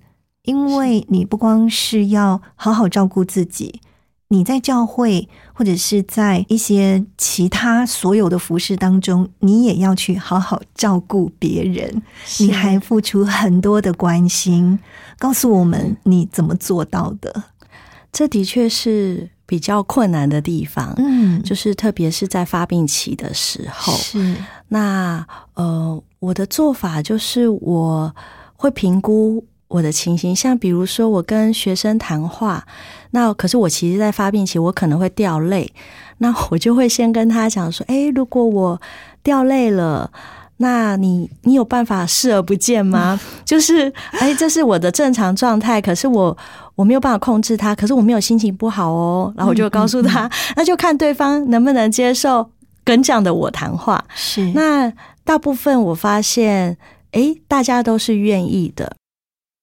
[0.44, 3.82] 因为你不光是要好好照顾自己。
[4.30, 12.02] 你在教会或者是在一些其他所有的服饰当中，你也要去好好照顾别人，
[12.38, 14.78] 你还付出很多的关心。
[15.18, 17.42] 告诉我们你怎么做到的？
[18.12, 20.92] 这的确是比较困难的地方。
[20.98, 23.94] 嗯，就是特别是在发病期的时候。
[23.94, 24.36] 是
[24.68, 28.14] 那呃，我的做法就是我
[28.54, 29.42] 会评估。
[29.68, 32.66] 我的情形，像比如说，我跟学生谈话，
[33.10, 35.70] 那可是我其实，在发病期，我可能会掉泪，
[36.18, 38.80] 那我就会先跟他讲说：，哎，如果我
[39.22, 40.10] 掉泪了，
[40.56, 43.20] 那你你有办法视而不见吗？
[43.44, 46.36] 就是，哎，这是我的正常状态，可是我
[46.74, 52.50] 我没有办法控制他，可是我没有心情不好哦，然后我就告诉他，那就看对方能不能接受
[52.84, 54.02] 跟这样的我谈话。
[54.14, 54.90] 是，那
[55.24, 56.78] 大部分我发现，
[57.12, 58.96] 哎，大家都是愿意的。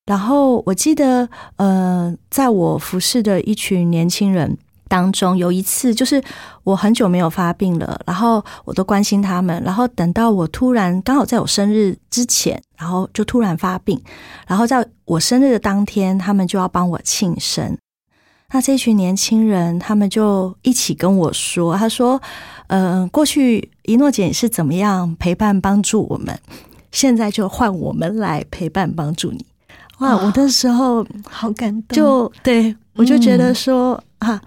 [0.06, 4.56] 然后我记得，呃，在我服侍的一群年轻人
[4.88, 6.24] 当中，有一次就是
[6.64, 14.00] 我很久没有发病了，然后我都关心他们，然后等到我突然刚好在我生日之前，然后就突然发病，
[14.46, 17.76] 然后在我生日的当天，他们就要帮我庆生。
[18.52, 22.22] 那这群年轻人他们就一起跟我说：“他说，
[22.68, 26.40] 呃，过去一诺姐是怎么样陪伴帮助我们，
[26.92, 29.44] 现在就换我们来陪伴帮助你。”
[30.00, 30.16] 哇！
[30.18, 34.42] 我的时候好感动，就对我就觉得说啊，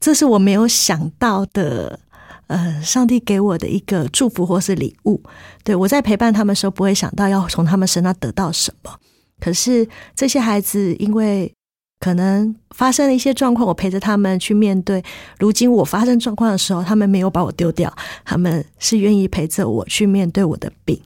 [0.00, 1.98] 这是我没有想到的，
[2.46, 5.22] 呃，上帝给我的一个祝福或是礼物。
[5.62, 8.90] 对我在陪伴他们的时候，不会想到要从他们身上得到什么。
[9.38, 11.52] 可是这些孩子，因为
[12.00, 15.04] 可能发生了一些状况，我陪着他们去面对。
[15.38, 17.94] 如今我发生状况的时候，他们没有把我丢掉，
[18.24, 20.98] 他们是愿意陪着我去面对我的病。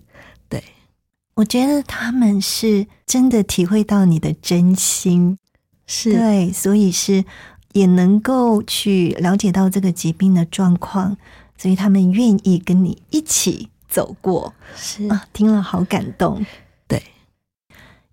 [1.41, 5.39] 我觉得他们是真的体会到你的真心，
[5.87, 7.25] 是对，所以是
[7.73, 11.17] 也能够去了解到这个疾病的状况，
[11.57, 14.53] 所以他们愿意跟你一起走过。
[14.77, 16.45] 是啊，听了好感动。
[16.87, 17.03] 对，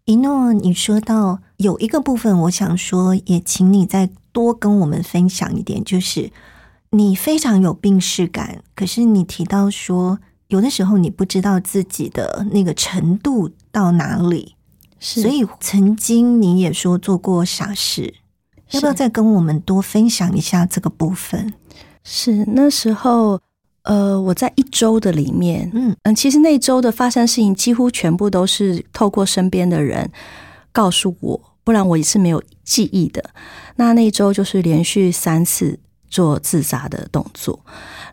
[0.05, 6.31] 一诺，你说到有一个部分，我想说，也请你再多跟我们分享一点，就是
[6.91, 10.19] 你非常有病逝感，可是你提到说。
[10.47, 14.55] 有的时候你不知道自己的那个程度到哪里，
[14.97, 18.13] 所以曾经你也说做过傻事，
[18.71, 21.53] 要不要再跟我们多分享一下这个部分？
[22.05, 23.41] 是那时候，
[23.83, 30.09] 呃，我在一周的里面，嗯嗯，其实那一周的发生事情几乎全部都是透过身边的人
[30.71, 33.21] 告诉我，不然我也是没有记忆的。
[33.75, 35.77] 那那一周就是连续三次
[36.09, 37.59] 做自杀的动作，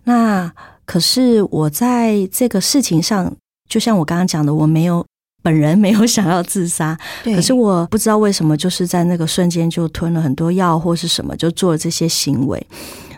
[0.03, 0.53] 那。
[0.85, 3.35] 可是我在这个事情上，
[3.69, 5.05] 就像我刚刚讲的，我没有
[5.43, 12.67] 本人没有想要自杀，可是我不知道为什么，就是在那个瞬间就吞了很多药或是什么，就做了这些行为。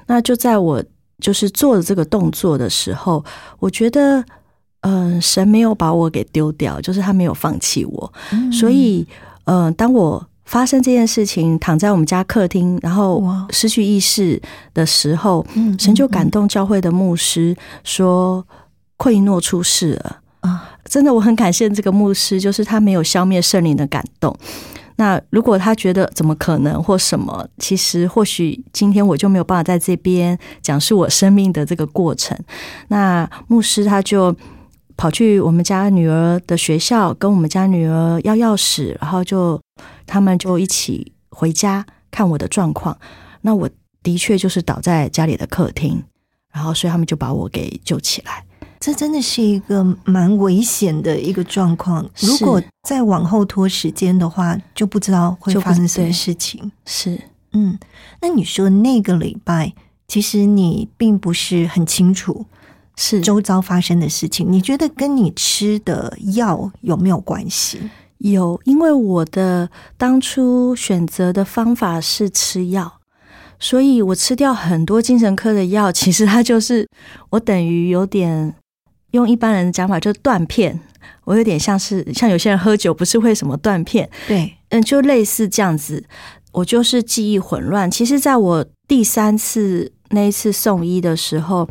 [0.06, 0.82] 那就在我
[1.20, 3.24] 就是做了这个动作的时候，
[3.58, 4.24] 我觉得，
[4.80, 8.12] 嗯，神没有把我给丢掉，就是他没有放弃我，
[8.52, 9.06] 所以，
[9.44, 10.26] 嗯，当我。
[10.46, 14.40] 发生这件事情，躺在我们家客厅，然后失去意识
[14.72, 15.44] 的时候，
[15.78, 18.46] 神就感动教会的牧师说
[18.96, 24.34] ：“奎诺出事了啊！”真的，我很感谢这个牧师，就是他没有消灭圣灵的感动。
[24.98, 32.34] 那如果他觉得怎么可能或什么，其实或许今天我就没有办法在这边讲述我生命的这个过程。
[32.88, 34.34] 那牧师他就
[34.96, 39.60] 跑去我们家女儿的学校，跟我们家女儿要钥匙，然后就。
[40.06, 42.96] 他们就一起回家看我的状况，
[43.42, 43.68] 那我
[44.04, 46.02] 的确就是倒在家里的客厅，
[46.52, 48.44] 然后所以他们就把我给救起来。
[48.78, 56.70] 这真的是一个蛮危险的一个状况，如果再往后拖时间的话，就不知道会发生什么事情。
[56.86, 57.20] 是，
[57.52, 57.76] 嗯，
[58.22, 59.74] 那你说那个礼拜，
[60.06, 62.46] 其实你并不是很清楚
[62.96, 67.90] 是周遭发生的事情，你觉得跟你吃的药有没有关系？
[68.18, 73.00] 有，因为我的当初选择的方法是吃药，
[73.58, 75.92] 所以我吃掉很多精神科的药。
[75.92, 76.88] 其实它就是
[77.30, 78.54] 我等于有点
[79.10, 80.80] 用一般人的讲法，就是断片。
[81.24, 84.08] 我有点像是像有些人喝酒不是会什么断片？
[84.26, 86.04] 对，嗯，就类似这样子。
[86.52, 87.90] 我就是记忆混乱。
[87.90, 91.68] 其实，在我第三次那一次送医的时候，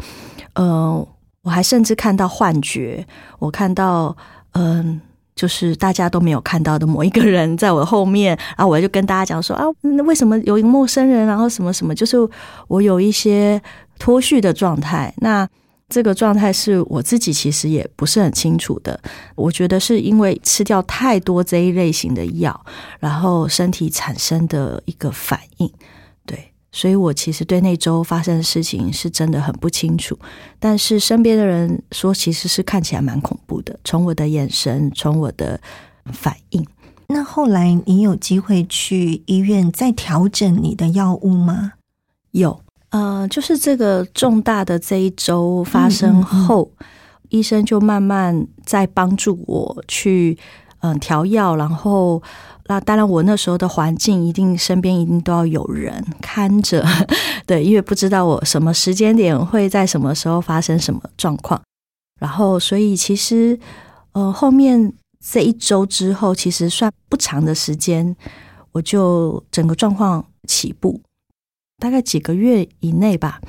[0.53, 1.05] 嗯，
[1.45, 3.07] 我还甚至看到幻觉，
[3.39, 4.17] 我看到
[4.51, 4.99] 嗯。
[5.35, 12.15] 就是大家都没有看到的某一个人在我后面，然 后我就跟大家讲说啊，那为什么有一个陌生人，然后什么什么，就是
[12.69, 13.61] 我有一些
[13.99, 15.13] 脱序的状态。
[15.17, 15.45] 那
[15.89, 18.97] 这个状态是我自己其实也不是很清楚的。
[19.35, 22.57] 我觉得是因为吃掉太多这一类型的药，
[23.01, 25.69] 然后身体产生的一个反应。
[26.75, 30.17] 对，所以我其实对那周发生的事情是真的很不清楚。
[30.59, 33.79] 但是身边的人说，其实是看起来蛮恐怖的。
[33.83, 35.59] 从我的眼神，从我的
[36.11, 36.65] 反应。
[37.07, 41.73] 那后来你有机会去医院再调整你的药物吗？
[42.31, 42.61] 有。
[42.89, 46.71] 呃，就是这个重大的这一周发生后，
[47.29, 50.37] 医生就慢慢在帮助我去
[50.79, 52.21] 嗯调药，然后
[52.67, 56.85] 那当然我那时候的环境一定身边一定都要有人看着，
[57.45, 61.61] 对，因为不知道我什么时间点会在什么时候发生什么状况，
[62.19, 63.59] 然后所以其实
[64.13, 64.91] 呃后面
[65.23, 68.15] 这一周之后，其实算不长的时间，
[68.71, 71.01] 我就整个状况起步。
[71.77, 73.41] 大概几个月以内吧，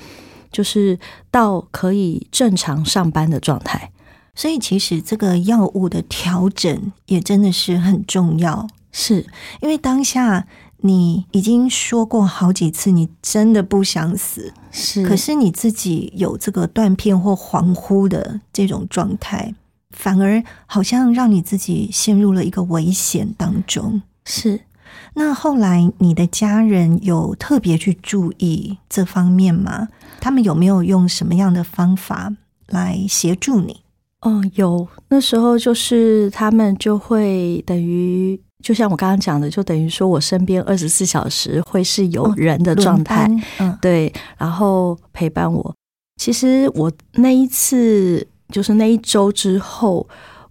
[0.50, 0.98] 就是
[1.30, 3.92] 到可以正常上班的状态。
[4.34, 8.66] 所以其实这个药物的调整也真的是很重要，
[8.98, 9.26] 是
[9.60, 10.46] 因为当下
[10.78, 19.54] 你已经说过好几次，你真的不想死，是，可是你自己有这个断片或恍惚的这种状态，
[19.90, 24.60] 反而好像让你自己陷入了一个危险当中，是。
[25.14, 29.88] 那后来你的家人有特别去注意这方面吗？
[30.20, 32.32] 他们有没有用什么样的方法
[32.68, 33.82] 来协助你？
[34.20, 34.88] 哦，有。
[35.08, 45.72] 那时候就是他们就会等于，就像我刚刚讲的，就等于说我身边二十四小时会是有人的状态，嗯，对，然后陪伴我。
[46.20, 50.08] 其实我那一次就是那一周之后，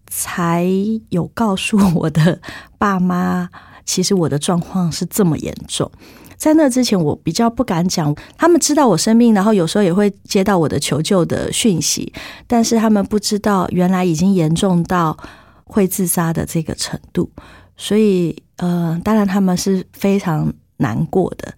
[0.07, 0.66] 才
[1.09, 2.39] 有告诉我的
[2.78, 3.49] 爸妈。
[3.84, 5.91] 其实我的状况是这么严重，
[6.38, 8.16] 在那之前我比较不敢讲。
[8.38, 12.13] 他们知道我生病，然后有时候也会接到我的求救的讯息，
[12.47, 15.18] 但是他们不知道原来已经严重到
[15.66, 17.30] 会自杀的这个程度。
[17.78, 21.53] 所以，呃，当然他们是非常难过的。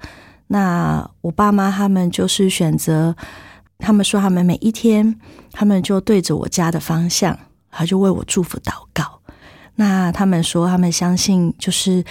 [0.47, 3.15] 那我爸妈他们就是选择，
[3.78, 5.20] 他们说他们每一天，
[5.51, 7.38] 他们就对着我家的方向，
[7.70, 9.20] 他就为我祝福祷告。
[9.76, 12.03] 那他们说，他们相信，就是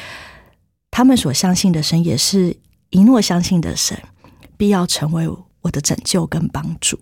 [0.91, 2.57] 他们所相信的神，也是
[2.91, 4.01] 一诺相信的神，
[4.57, 5.29] 必要成为
[5.63, 6.99] 我的拯救跟帮助。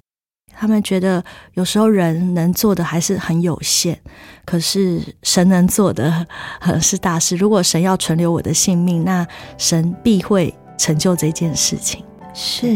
[0.57, 1.23] 他们觉得，
[1.55, 3.97] 有时候人能做的还是很有限，
[4.45, 6.27] 可是神能做的
[6.81, 7.37] 是大事。
[7.37, 9.27] 如果神要存留我的性命，那
[9.59, 12.05] 神必会成就这件事情。
[12.33, 12.67] 是。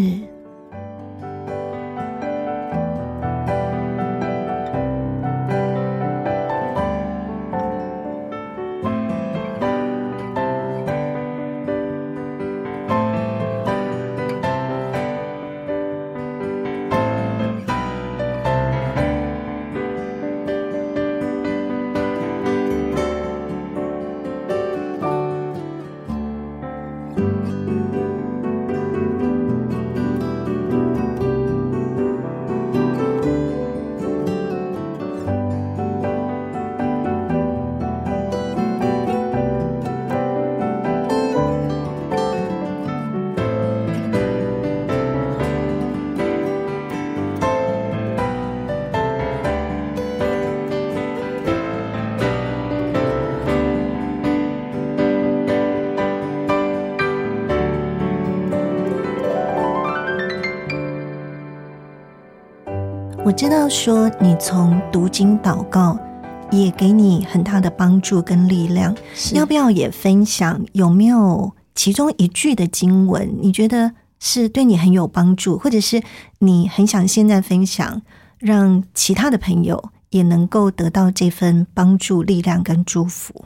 [63.69, 65.99] 说你从读经祷告
[66.51, 68.95] 也给你很大的帮助跟力量，
[69.35, 70.65] 要不要也分享？
[70.73, 76.03] 有没有其中一句的经文，你觉得是对你很有帮助，或者是
[76.39, 78.01] 你很想现在分享，
[78.39, 83.45] 让其他的朋友也能够得到这份帮助、力量跟祝福？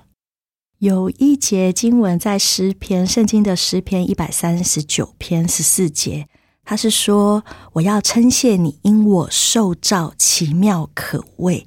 [0.78, 6.28] 有一节经文在诗篇，圣经的诗篇一百三十九篇十四节。
[6.64, 7.44] 他是说
[7.74, 11.66] ：“我要称谢你，因我受造奇妙可畏，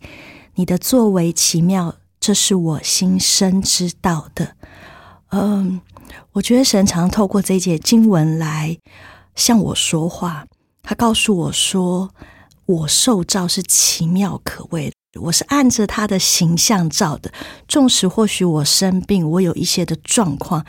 [0.56, 4.56] 你的作为奇妙，这是我心生知道的。”
[5.32, 5.82] 嗯，
[6.34, 8.78] 我觉得神常透过这节经文来
[9.36, 10.46] 向我说话。
[10.82, 12.12] 他告诉我说
[12.66, 17.34] ：“我受造是奇妙可畏，我是按着他的形象造的。
[17.68, 20.66] 纵使或许我生病，我有一些的状况，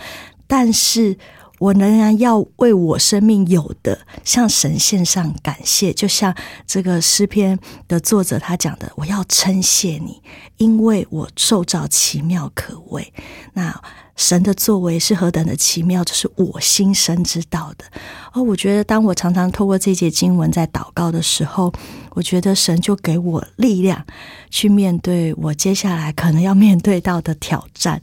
[0.49, 1.17] 但是
[1.59, 6.35] 我仍然要为我生命有的向神献上感谢，就像
[6.67, 10.21] 这个诗篇的作者他讲的，我要称谢你，
[10.59, 13.13] 因为我受造奇妙可畏。
[13.55, 13.81] 那
[14.17, 17.85] 神的作为是何等的奇妙，这是我心生知道的。
[18.33, 21.73] 而我觉得，当我常常透过这节经文在祷告的时候，
[22.11, 24.05] 我觉得神就给我力量
[24.51, 28.01] 去面对我接下来可能要面对到的挑战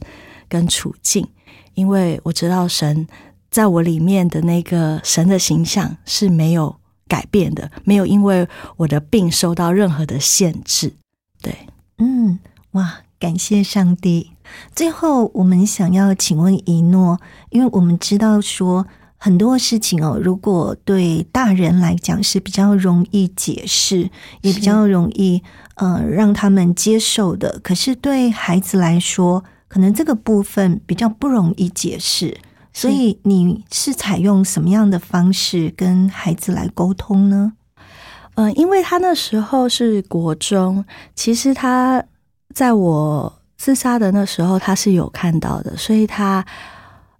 [0.48, 1.28] 跟处境，
[1.76, 3.08] 因为我知道神。
[3.54, 6.76] 在我里面的那个神的形象是没有
[7.08, 8.48] 改变的，没有因为
[8.78, 10.94] 我的病受到任何的限制。
[11.40, 11.56] 对，
[12.00, 12.40] 嗯，
[12.72, 14.32] 哇，感谢上帝。
[14.76, 17.20] 最后，我们想要请问一诺，
[17.52, 18.88] 因为我们知道说
[19.18, 24.10] 很多事情哦，如果对大人来讲是比较容易解释，
[24.42, 25.44] 也比较容易
[25.76, 32.36] 呃让他们接受的，可是对孩子来说，可能这个部分比较不容易解释。
[32.74, 37.54] 所以你是采用什么样的方式跟孩子来沟通呢？
[38.36, 42.04] 嗯，因为他那时候是国中，其实他
[42.54, 46.44] 在我自杀的那时候他是有看到的，所以他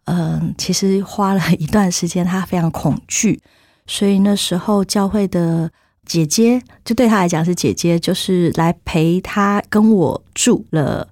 [0.06, 3.40] 嗯，其实花了一段时间，他非常恐惧，
[3.86, 5.70] 所以那时候教会的
[6.04, 11.08] 姐姐就对他来讲是姐姐，就是来陪他跟我住了。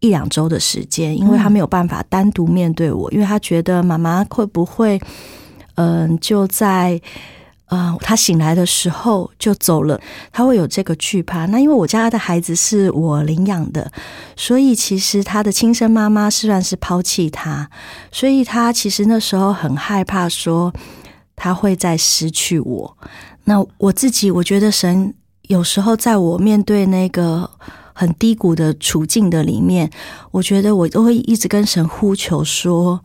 [0.00, 5.00] 一两周的时间，因为他没有办法单独面对我，因为他觉得妈妈会不会，
[5.76, 7.00] 嗯，就在
[7.68, 11.46] 呃他醒来的时候就走了，他会有这个惧怕。
[11.46, 13.90] 那因为我家的孩子是我领养的，
[14.36, 17.70] 所以其实他的亲生妈妈虽然是抛弃他，
[18.12, 20.72] 所以他其实那时候很害怕，说
[21.34, 22.98] 他会再失去我。
[23.44, 27.50] 那我自己，我觉得神有时候在我面对那个。
[27.98, 29.90] 很低谷的处境的里面，
[30.30, 33.02] 我觉得我都会一直跟神呼求说：“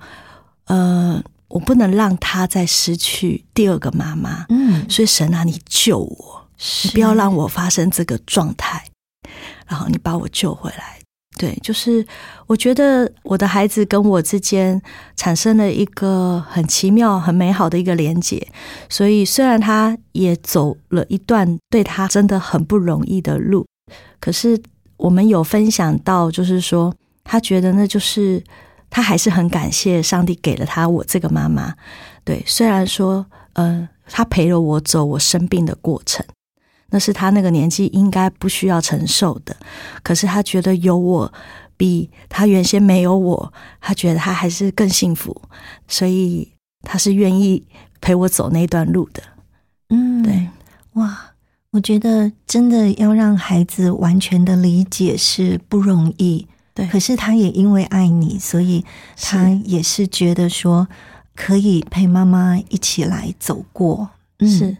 [0.68, 6.46] 呃，我不能让他再失去第二个妈妈。”嗯，所以神啊，你救我，
[6.84, 8.84] 你不要让我发生这个状态，
[9.66, 11.00] 然后你把我救回来。
[11.38, 12.06] 对，就是
[12.46, 14.80] 我觉得我的孩子跟我之间
[15.16, 18.46] 产生了一个很奇妙、很美好的一个连接。
[18.90, 23.66] 所以虽然他也走了一段对他真的很不容易的路，
[24.20, 24.62] 可是。
[25.02, 26.94] 我们有分享到，就是说，
[27.24, 28.44] 他觉得那就是
[28.90, 31.76] 他还是很感谢上帝给了他我这个妈妈。
[32.24, 36.24] 对，虽然说，呃，他陪了我走我生病的过程，
[36.92, 39.56] 那是他那个年纪应该不需要承受的。
[40.04, 41.34] 可是他觉得有我，
[41.76, 45.36] 比他原先没有我，他觉得他还是更幸福，
[45.88, 47.66] 所以他是愿意
[48.00, 49.24] 陪我走那段路的。
[49.90, 50.48] 嗯，对，
[50.94, 51.31] 哇。
[51.72, 56.86] 我觉得真的要让孩子完全的理解是不容易，对。
[56.88, 58.84] 可是他也因为爱你，所以
[59.16, 60.86] 他也是觉得说
[61.34, 64.10] 可以陪妈妈一起来走过。
[64.42, 64.76] 是。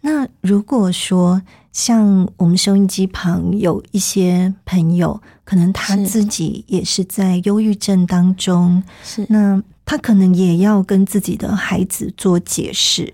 [0.00, 9.26] 那如果说像我们收音机旁有一些朋友，可能他自己也是在忧郁症当中，是。
[9.28, 13.12] 那他可能也要跟自己的孩子做解释。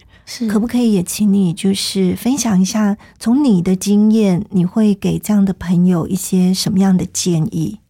[0.48, 7.80] 可不可以也请你就是分享一下，从你的经验，你会给这样的朋友一些什么样的建议？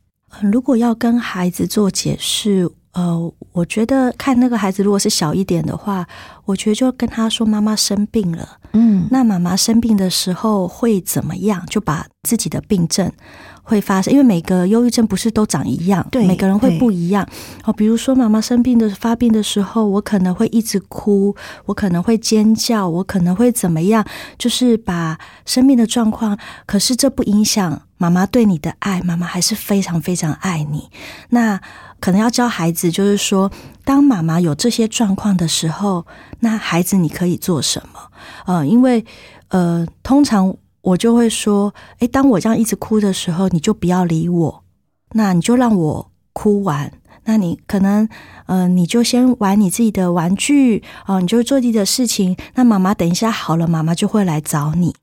[0.43, 6.07] 如果要跟孩子做解释，呃，我觉得看那个孩子如果是小一点的话，
[6.45, 11.64] 我觉得就跟他说妈妈生病了，嗯，那妈妈生病的时候会怎么样？
[11.66, 13.11] 就把自己的病症。
[13.68, 17.28] 会发生，因为每个忧郁症不是都长一样，对，每个人会不一样。
[17.64, 24.02] 哦，比如说妈妈生病的发病的时候，我可能会一直哭，我可能会尖叫，我可能会怎么样？
[24.38, 30.88] 就是把生命的状况，可是这不影响妈妈对你的爱，妈妈还是非常非常爱你。
[31.28, 31.60] 那
[32.00, 33.50] 可能要教孩子，就是说，
[33.84, 36.06] 当妈妈有这些状况的时候，
[36.40, 38.00] 那孩子你可以做什么？
[38.46, 39.04] 呃，因为
[39.48, 40.56] 呃，通常。
[40.89, 44.64] 我就会说，诶，当我这样一直哭的时候，你就不要理我，
[45.12, 46.93] 那你就让我哭完。
[47.24, 48.09] 那你可能，
[48.47, 52.34] 呃，你就先玩你自己的玩具哦，你就做自己的事情。
[52.55, 54.95] 那妈妈等一下好了，妈妈就会来找你。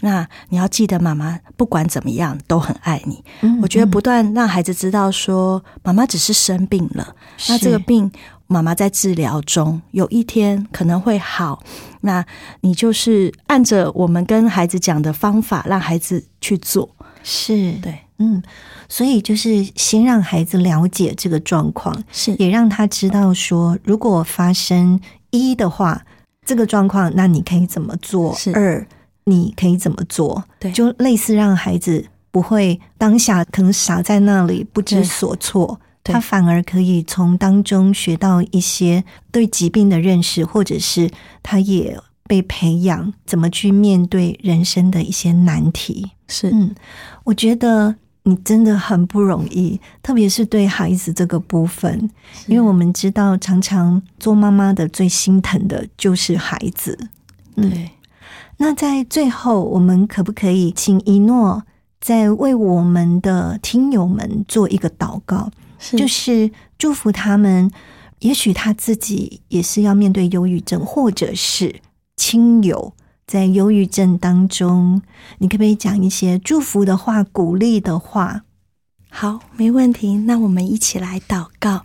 [0.00, 3.24] 那你要记得，妈妈不管怎么样都很爱你。
[3.62, 7.16] 我觉得不断让孩子知道说，妈妈只是生病了，
[7.48, 8.10] 那这个病。
[8.52, 11.62] 妈妈在治疗中，有一天可能会好。
[12.02, 12.24] 那
[12.60, 16.88] 你就是按着我们跟孩子讲的方法，让孩子去做。
[17.24, 18.42] 是对，嗯，
[18.88, 25.00] 所以就是先让孩子了解这个状况，是也让他知道说，如果发生
[25.30, 26.04] 一的话，
[26.44, 28.34] 这个状况，那你可以怎么做？
[28.34, 28.84] 是二，
[29.24, 30.42] 你可以怎么做？
[30.58, 35.80] 对，就类似让孩子不会当下可能傻在那里不知所措。
[36.04, 41.10] 他反而可以从当中学到一些对疾病的认识，或者是
[41.42, 46.10] 他也被培养怎么去面对人生的一些难题。
[46.26, 46.74] 是，嗯，
[47.24, 47.94] 我觉得
[48.24, 52.10] 你真的很不容易，特别是对孩子这个部分，
[52.46, 56.98] 因为我们知道，常常做妈妈的最心疼的就是孩子。
[57.54, 57.90] 对，
[58.56, 61.62] 那在最后，我们可不可以请一诺
[62.00, 65.50] 再为我们的听友们做一个祷告？
[65.96, 67.70] 就是祝福他们，
[68.20, 71.80] 也许他自己也是要面对忧郁症，或者是
[72.16, 72.94] 亲友
[73.26, 75.02] 在忧郁症当中，
[75.38, 78.42] 你可不可以讲一些祝福的话、鼓励的话？
[79.10, 80.16] 好，没问题。
[80.18, 81.84] 那我们一起来祷告。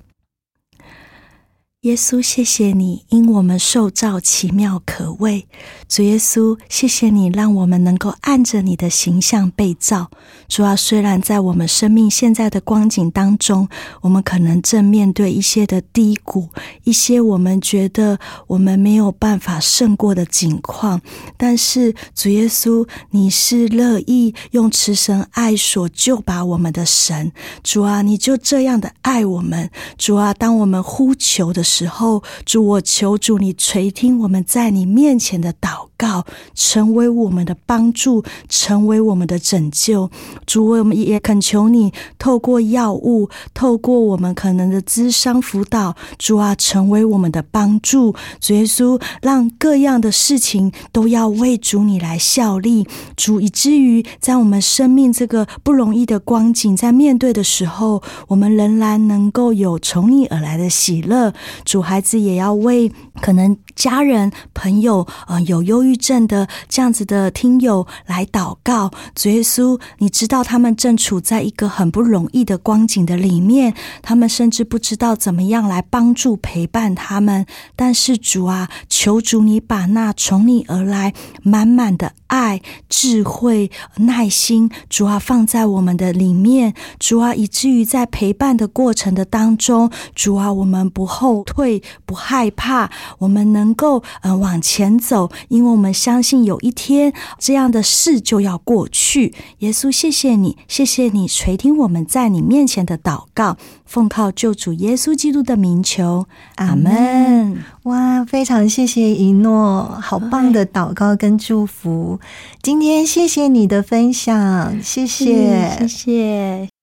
[1.88, 5.48] 耶稣，谢谢你，因我们受造奇妙可畏。
[5.88, 10.12] 主耶稣，谢谢你，让我们能够按着你的形象被造。
[10.50, 13.70] 主啊，虽然在我们生命现在的光景当中，
[14.02, 16.50] 我们可能正面对一些的低谷，
[16.84, 21.00] 一些我们觉得我们没有办法胜过的境况，
[21.38, 27.32] 但是主耶稣，你是乐意用慈神爱所救拔我们的神。
[27.64, 29.70] 主啊，你就这样的爱我们。
[29.98, 31.64] 主啊，当我们呼求的。
[31.68, 40.10] 时，时候主我求主你垂听我们在你面前的祷告告，成为我们的帮助，成为我们的拯救。
[40.46, 48.16] 主我们也恳求你，透过药物，透过我们可能的咨商辅导，主啊，成为我们的帮助。
[48.40, 52.88] 主耶稣，让各样的事情都要为主你来效力。
[53.16, 61.34] 主以至于在我们生命这个不容易的光景，在面对的时候，我们仍然能够有从你而来的喜乐。
[61.66, 62.92] 主孩子也要为
[63.22, 68.92] 可能家人朋友呃有忧抑郁症的这样子的听友来祷告。
[69.16, 77.46] 主耶稣，你知道他们正处在一个很不容易的光景的里面，他们甚至不知道怎么样来帮助陪伴他们。
[77.78, 86.74] 但是主啊，求主你把那从你而来满满的爱、智慧、耐心，主啊放在我们的里面。
[87.00, 91.82] 主啊，以至于在陪伴的过程的当中，主啊，我们不后退。
[92.06, 99.34] 不害怕，我们能够呃往前走，因为我们相信有一天这样的事就要过去。
[99.60, 107.64] 耶稣，谢谢你，谢谢你垂听我们在你面前的祷告，奉靠救主耶稣基督的名求，阿门。
[107.88, 112.20] 哇，非常谢谢一诺，好棒的祷告跟祝福。
[112.62, 116.77] 今天谢谢你的分享，谢谢，谢谢。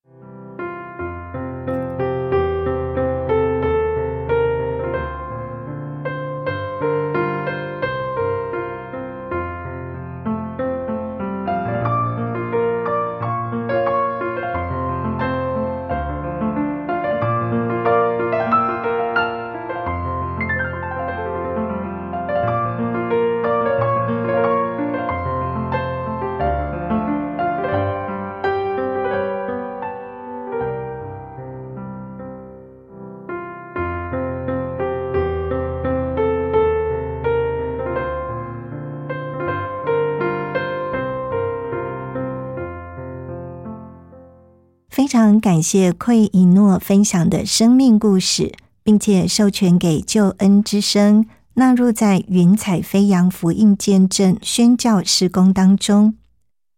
[45.17, 48.53] 常感谢奎一诺分享的生命故事，
[48.83, 56.17] 并且授权给救恩之声纳入在云彩飞扬福音见证宣教施工当中。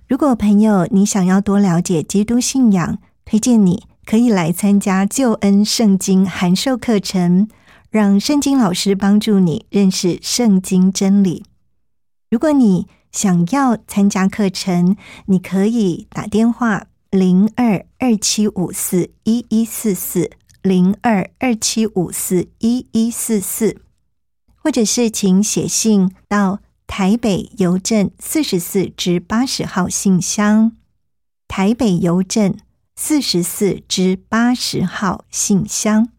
[0.07, 7.49] 如果朋友你想要多了解基督信仰，推荐你可以来参加救恩圣经函授课程，
[7.89, 11.45] 让圣经老师帮助你认识圣经真理。
[12.30, 16.89] 如果你想要参加课程，你可以打电话。
[17.16, 23.80] 零二二七五四一一四四零二二七五四一一四四，
[24.56, 30.72] 或者是请写信到台北邮政四十四至八十号信箱。
[31.48, 32.54] 台北邮政
[32.94, 36.10] 四十四至八十号信箱，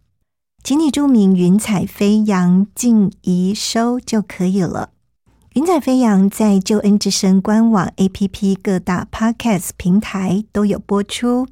[0.64, 4.90] 请你注明“云彩飞扬”静怡收就可以了。
[5.58, 11.48] 云彩飞扬在救恩之声官网、APP 各大 Podcast 平台都有播出，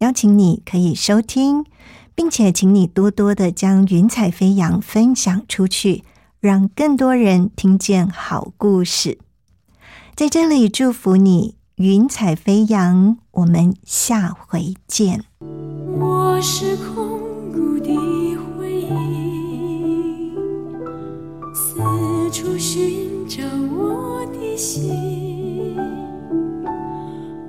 [0.00, 1.64] 邀请你可以收听，
[2.14, 6.04] 并且请你多多的将云彩飞扬分享出去，
[6.40, 9.18] 让更多人听见好故事。
[10.14, 15.24] 在这里祝福你，云彩飞扬，我们下回见。
[15.98, 17.18] 我是空
[17.50, 17.96] 谷的
[18.58, 20.34] 回忆，
[21.54, 23.07] 四处寻。
[23.28, 25.76] 照我的心，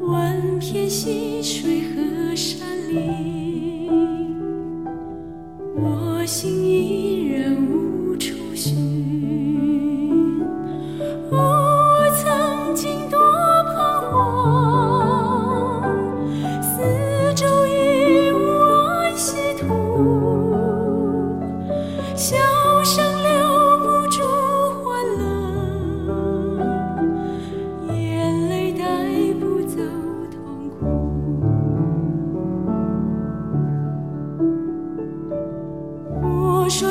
[0.01, 3.89] 万片溪水和山林，
[5.77, 9.68] 我心依然无处寻。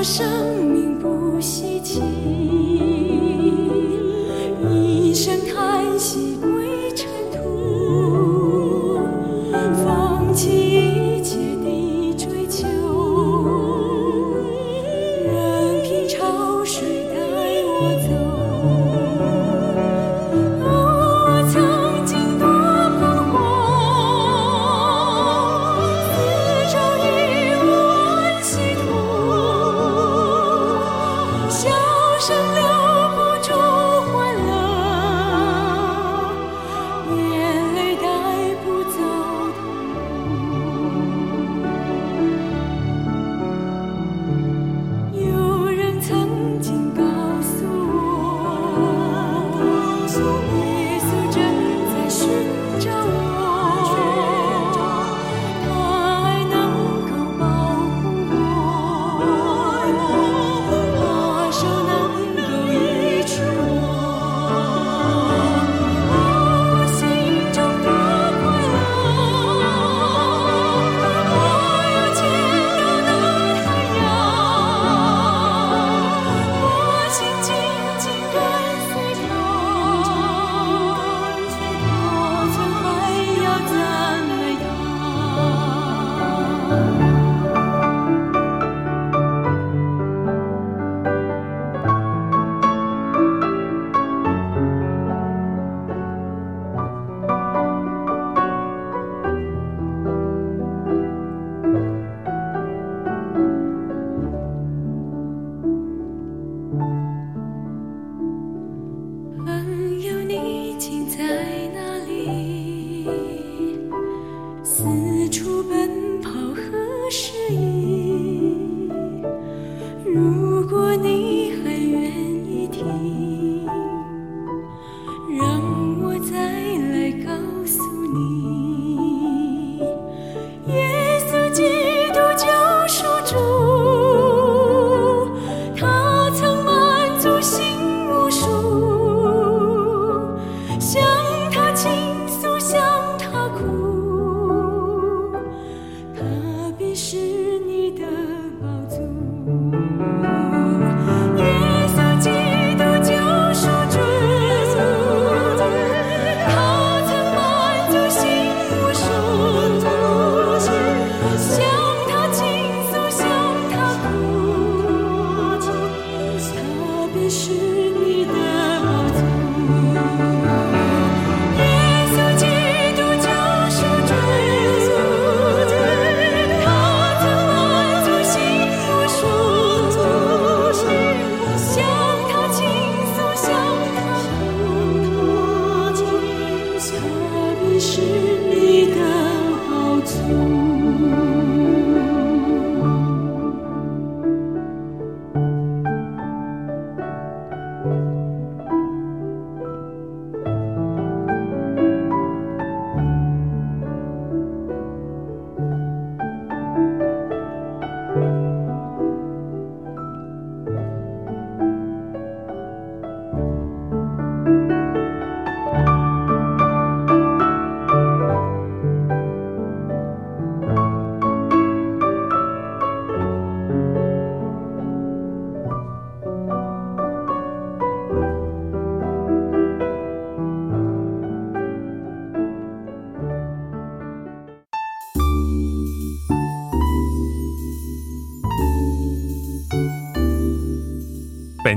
[0.03, 1.68] 生命不息。